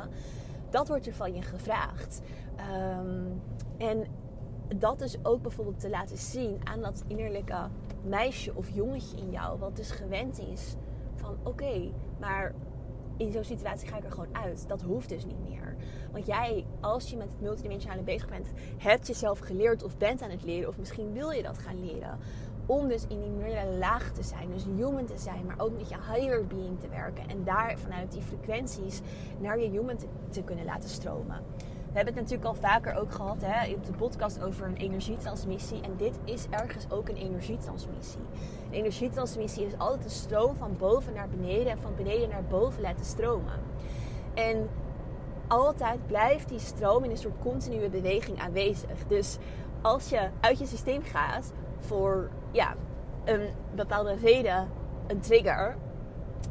dat 0.70 0.88
wordt 0.88 1.06
er 1.06 1.14
van 1.14 1.34
je 1.34 1.42
gevraagd. 1.42 2.20
Um, 2.98 3.42
en 3.78 4.06
dat 4.76 5.00
is 5.00 5.16
ook 5.22 5.42
bijvoorbeeld 5.42 5.80
te 5.80 5.88
laten 5.88 6.18
zien 6.18 6.60
aan 6.64 6.80
dat 6.80 7.04
innerlijke 7.06 7.68
meisje 8.02 8.54
of 8.54 8.68
jongetje 8.70 9.16
in 9.16 9.30
jou, 9.30 9.58
wat 9.58 9.76
dus 9.76 9.90
gewend 9.90 10.38
is 10.38 10.74
van 11.14 11.36
oké, 11.42 11.90
maar 12.20 12.54
in 13.16 13.32
zo'n 13.32 13.44
situatie 13.44 13.88
ga 13.88 13.96
ik 13.96 14.04
er 14.04 14.10
gewoon 14.10 14.36
uit. 14.36 14.68
Dat 14.68 14.82
hoeft 14.82 15.08
dus 15.08 15.24
niet 15.24 15.48
meer. 15.48 15.76
Want 16.12 16.26
jij, 16.26 16.64
als 16.80 17.10
je 17.10 17.16
met 17.16 17.30
het 17.30 17.40
multidimensionale 17.40 18.02
bezig 18.02 18.28
bent, 18.28 18.48
hebt 18.78 19.06
jezelf 19.06 19.38
geleerd 19.38 19.82
of 19.82 19.96
bent 19.96 20.22
aan 20.22 20.30
het 20.30 20.44
leren, 20.44 20.68
of 20.68 20.78
misschien 20.78 21.12
wil 21.12 21.30
je 21.30 21.42
dat 21.42 21.58
gaan 21.58 21.84
leren. 21.84 22.18
Om 22.66 22.88
dus 22.88 23.04
in 23.08 23.20
die 23.20 23.30
meerdere 23.30 23.78
laag 23.78 24.10
te 24.12 24.22
zijn, 24.22 24.50
dus 24.50 24.64
human 24.64 25.04
te 25.04 25.18
zijn, 25.18 25.46
maar 25.46 25.58
ook 25.58 25.76
met 25.76 25.88
je 25.88 25.96
higher 26.12 26.46
being 26.46 26.80
te 26.80 26.88
werken. 26.88 27.28
En 27.28 27.44
daar 27.44 27.78
vanuit 27.78 28.12
die 28.12 28.22
frequenties 28.22 29.00
naar 29.38 29.58
je 29.58 29.68
human 29.68 29.96
te, 30.30 30.42
kunnen 30.42 30.64
laten 30.64 30.88
stromen. 30.88 31.42
We 31.56 32.00
hebben 32.00 32.14
het 32.14 32.22
natuurlijk 32.22 32.56
al 32.56 32.70
vaker 32.70 32.94
ook 32.94 33.12
gehad 33.12 33.36
hè, 33.40 33.72
op 33.72 33.84
de 33.84 33.92
podcast 33.92 34.42
over 34.42 34.66
een 34.66 34.76
energietransmissie. 34.76 35.80
En 35.80 35.96
dit 35.96 36.18
is 36.24 36.46
ergens 36.50 36.90
ook 36.90 37.08
een 37.08 37.16
energietransmissie. 37.16 38.20
Energietransmissie 38.70 39.66
is 39.66 39.78
altijd 39.78 40.04
een 40.04 40.10
stroom 40.10 40.56
van 40.56 40.76
boven 40.78 41.14
naar 41.14 41.28
beneden 41.28 41.72
en 41.72 41.78
van 41.80 41.94
beneden 41.96 42.28
naar 42.28 42.44
boven 42.44 42.82
laten 42.82 43.04
stromen. 43.04 43.60
En 44.34 44.68
altijd 45.48 46.06
blijft 46.06 46.48
die 46.48 46.58
stroom 46.58 47.04
in 47.04 47.10
een 47.10 47.16
soort 47.16 47.38
continue 47.42 47.88
beweging 47.88 48.40
aanwezig. 48.40 49.06
Dus 49.06 49.38
als 49.82 50.08
je 50.08 50.28
uit 50.40 50.58
je 50.58 50.66
systeem 50.66 51.02
gaat 51.02 51.52
voor 51.78 52.30
ja, 52.54 52.74
een 53.24 53.48
bepaalde 53.74 54.14
reden, 54.14 54.68
een 55.06 55.20
trigger, 55.20 55.76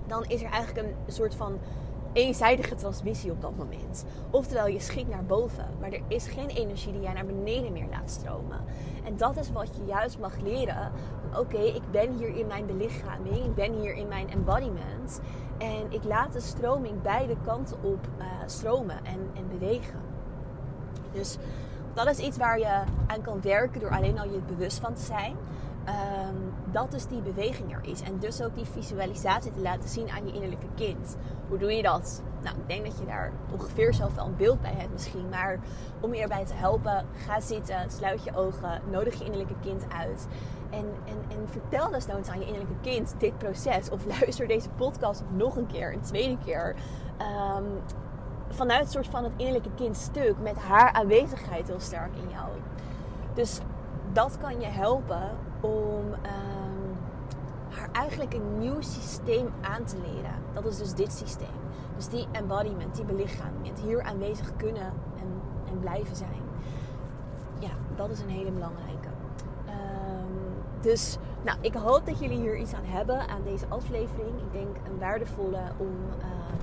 dan 0.07 0.23
is 0.27 0.43
er 0.43 0.49
eigenlijk 0.49 0.87
een 0.87 1.13
soort 1.13 1.35
van 1.35 1.59
eenzijdige 2.13 2.75
transmissie 2.75 3.31
op 3.31 3.41
dat 3.41 3.57
moment. 3.57 4.05
Oftewel, 4.29 4.67
je 4.67 4.79
schiet 4.79 5.09
naar 5.09 5.23
boven, 5.23 5.65
maar 5.79 5.91
er 5.91 6.01
is 6.07 6.27
geen 6.27 6.49
energie 6.49 6.91
die 6.91 7.01
jij 7.01 7.13
naar 7.13 7.25
beneden 7.25 7.71
meer 7.71 7.87
laat 7.89 8.11
stromen. 8.11 8.59
En 9.03 9.17
dat 9.17 9.37
is 9.37 9.51
wat 9.51 9.75
je 9.75 9.85
juist 9.85 10.19
mag 10.19 10.39
leren. 10.39 10.91
Oké, 11.37 11.57
ik 11.57 11.91
ben 11.91 12.17
hier 12.17 12.35
in 12.35 12.47
mijn 12.47 12.65
belichaming, 12.65 13.45
ik 13.45 13.55
ben 13.55 13.73
hier 13.73 13.95
in 13.95 14.07
mijn 14.07 14.29
embodiment. 14.29 15.21
En 15.57 15.85
ik 15.89 16.03
laat 16.03 16.33
de 16.33 16.39
stroming 16.39 17.01
beide 17.01 17.35
kanten 17.45 17.77
op 17.83 18.07
uh, 18.19 18.25
stromen 18.45 19.05
en, 19.05 19.29
en 19.33 19.47
bewegen. 19.47 19.99
Dus 21.11 21.37
dat 21.93 22.07
is 22.07 22.17
iets 22.17 22.37
waar 22.37 22.59
je 22.59 22.83
aan 23.07 23.21
kan 23.21 23.41
werken 23.41 23.79
door 23.79 23.91
alleen 23.91 24.19
al 24.19 24.29
je 24.29 24.39
bewust 24.47 24.79
van 24.79 24.93
te 24.93 25.01
zijn. 25.01 25.35
Um, 25.87 26.53
dat 26.71 26.91
dus 26.91 27.07
die 27.07 27.21
beweging 27.21 27.73
er 27.73 27.79
is. 27.81 28.01
En 28.01 28.19
dus 28.19 28.41
ook 28.41 28.55
die 28.55 28.65
visualisatie 28.65 29.51
te 29.51 29.59
laten 29.59 29.89
zien 29.89 30.09
aan 30.09 30.25
je 30.27 30.33
innerlijke 30.33 30.67
kind. 30.75 31.17
Hoe 31.47 31.57
doe 31.57 31.71
je 31.71 31.81
dat? 31.81 32.21
Nou, 32.41 32.55
ik 32.55 32.67
denk 32.67 32.85
dat 32.85 32.97
je 32.97 33.05
daar 33.05 33.31
ongeveer 33.51 33.93
zelf 33.93 34.15
wel 34.15 34.25
een 34.25 34.35
beeld 34.35 34.61
bij 34.61 34.73
hebt 34.77 34.91
misschien. 34.91 35.29
Maar 35.29 35.59
om 35.99 36.13
je 36.13 36.21
erbij 36.21 36.45
te 36.45 36.53
helpen, 36.53 37.05
ga 37.25 37.39
zitten, 37.39 37.91
sluit 37.91 38.23
je 38.23 38.35
ogen, 38.35 38.81
nodig 38.89 39.13
je 39.13 39.23
innerlijke 39.23 39.55
kind 39.61 39.85
uit. 39.97 40.27
En, 40.69 40.85
en, 41.05 41.37
en 41.37 41.49
vertel 41.49 41.89
desnoods 41.89 42.29
aan 42.29 42.39
je 42.39 42.45
innerlijke 42.45 42.81
kind 42.81 43.15
dit 43.17 43.37
proces. 43.37 43.89
Of 43.89 44.05
luister 44.19 44.47
deze 44.47 44.69
podcast 44.69 45.23
nog 45.35 45.55
een 45.55 45.67
keer, 45.67 45.93
een 45.93 46.01
tweede 46.01 46.37
keer. 46.45 46.75
Um, 47.55 47.65
vanuit 48.49 48.85
een 48.85 48.91
soort 48.91 49.07
van 49.07 49.23
het 49.23 49.33
innerlijke 49.37 49.73
kind 49.75 49.97
stuk 49.97 50.39
met 50.39 50.57
haar 50.57 50.91
aanwezigheid 50.91 51.67
heel 51.67 51.79
sterk 51.79 52.15
in 52.15 52.29
jou. 52.29 52.49
Dus 53.33 53.59
dat 54.13 54.37
kan 54.37 54.59
je 54.59 54.67
helpen 54.67 55.51
om 55.63 56.05
um, 56.07 56.97
haar 57.69 57.89
eigenlijk 57.91 58.33
een 58.33 58.59
nieuw 58.59 58.81
systeem 58.81 59.49
aan 59.61 59.83
te 59.83 59.97
leren. 59.97 60.35
Dat 60.53 60.65
is 60.65 60.77
dus 60.77 60.93
dit 60.93 61.13
systeem. 61.13 61.61
Dus 61.95 62.07
die 62.07 62.27
embodiment, 62.31 62.95
die 62.95 63.05
belichaming, 63.05 63.67
het 63.67 63.79
hier 63.79 64.01
aanwezig 64.01 64.55
kunnen 64.55 64.93
en, 65.19 65.41
en 65.67 65.79
blijven 65.79 66.15
zijn. 66.15 66.41
Ja, 67.59 67.69
dat 67.95 68.09
is 68.09 68.19
een 68.19 68.29
hele 68.29 68.51
belangrijke. 68.51 69.07
Um, 69.67 70.53
dus 70.81 71.17
nou, 71.41 71.57
ik 71.61 71.73
hoop 71.73 72.05
dat 72.05 72.19
jullie 72.19 72.39
hier 72.39 72.57
iets 72.57 72.73
aan 72.73 72.85
hebben 72.85 73.27
aan 73.27 73.43
deze 73.43 73.65
aflevering. 73.67 74.37
Ik 74.37 74.51
denk 74.51 74.75
een 74.87 74.99
waardevolle 74.99 75.61
om. 75.77 75.87
Um, 75.87 76.62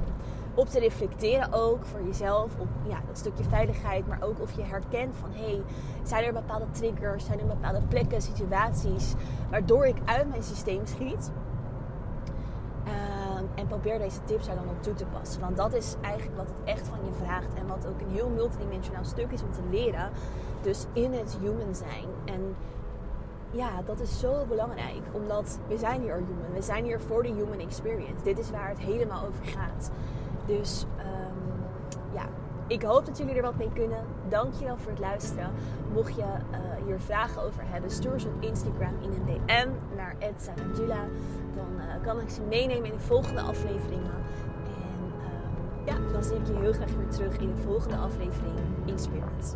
op 0.61 0.69
te 0.69 0.79
reflecteren 0.79 1.53
ook 1.53 1.87
voor 1.87 2.03
jezelf. 2.03 2.53
Op 2.59 2.69
ja, 2.89 3.01
dat 3.07 3.19
stukje 3.19 3.45
veiligheid, 3.45 4.07
maar 4.07 4.23
ook 4.23 4.41
of 4.41 4.53
je 4.57 4.63
herkent 4.63 5.17
van 5.17 5.31
hé, 5.33 5.45
hey, 5.45 5.63
zijn 6.03 6.25
er 6.25 6.33
bepaalde 6.33 6.71
triggers, 6.71 7.25
zijn 7.25 7.41
er 7.41 7.47
bepaalde 7.47 7.83
plekken, 7.89 8.23
situaties 8.23 9.15
waardoor 9.51 9.87
ik 9.87 9.97
uit 10.05 10.29
mijn 10.29 10.43
systeem 10.43 10.87
schiet. 10.87 11.31
Uh, 12.87 12.93
en 13.55 13.67
probeer 13.67 13.99
deze 13.99 14.25
tips 14.25 14.47
daar 14.47 14.55
dan 14.55 14.69
op 14.69 14.83
toe 14.83 14.95
te 14.95 15.05
passen. 15.05 15.41
Want 15.41 15.57
dat 15.57 15.75
is 15.75 15.97
eigenlijk 16.01 16.37
wat 16.37 16.49
het 16.49 16.65
echt 16.65 16.89
van 16.89 16.99
je 17.05 17.13
vraagt. 17.25 17.55
En 17.55 17.67
wat 17.67 17.87
ook 17.87 18.01
een 18.01 18.11
heel 18.11 18.29
multidimensionaal 18.29 19.05
stuk 19.05 19.33
is 19.33 19.43
om 19.43 19.53
te 19.53 19.63
leren. 19.71 20.11
Dus 20.63 20.87
in 20.93 21.13
het 21.13 21.37
human 21.41 21.75
zijn. 21.75 22.07
En 22.25 22.57
ja, 23.51 23.83
dat 23.85 24.01
is 24.01 24.19
zo 24.21 24.45
belangrijk. 24.49 25.03
Omdat 25.13 25.59
we 25.69 25.79
zijn 25.79 26.01
hier 26.01 26.15
human. 26.15 26.53
We 26.53 26.63
zijn 26.63 26.85
hier 26.85 27.01
voor 27.01 27.23
de 27.23 27.29
human 27.29 27.59
experience. 27.59 28.25
Dit 28.25 28.39
is 28.39 28.51
waar 28.51 28.69
het 28.69 28.79
helemaal 28.79 29.27
over 29.27 29.45
gaat. 29.45 29.91
Dus 30.47 30.85
um, 30.99 31.65
ja, 32.15 32.27
ik 32.67 32.83
hoop 32.83 33.07
dat 33.07 33.19
jullie 33.19 33.35
er 33.35 33.43
wat 33.43 33.57
mee 33.57 33.71
kunnen. 33.75 34.05
Dankjewel 34.29 34.77
voor 34.77 34.91
het 34.91 35.01
luisteren. 35.01 35.51
Mocht 35.93 36.15
je 36.15 36.23
uh, 36.23 36.87
hier 36.87 37.01
vragen 37.01 37.43
over 37.43 37.63
hebben, 37.67 37.91
stuur 37.91 38.21
ze 38.21 38.29
op 38.29 38.43
Instagram 38.43 38.95
in 39.01 39.11
een 39.11 39.25
DM 39.25 39.69
naar 39.97 40.17
@sarangela. 40.37 41.05
Dan 41.55 41.69
uh, 41.77 42.03
kan 42.03 42.21
ik 42.21 42.31
ze 42.31 42.43
meenemen 42.43 42.91
in 42.91 42.97
de 42.97 43.05
volgende 43.05 43.41
afleveringen. 43.41 44.13
En 44.65 45.13
uh, 45.19 45.87
ja, 45.87 46.13
dan 46.13 46.25
zie 46.25 46.37
ik 46.37 46.47
je 46.47 46.55
heel 46.55 46.73
graag 46.73 46.93
weer 46.93 47.09
terug 47.09 47.39
in 47.39 47.55
de 47.55 47.63
volgende 47.63 47.97
aflevering 47.97 48.59
in 48.85 48.99
Spirit. 48.99 49.55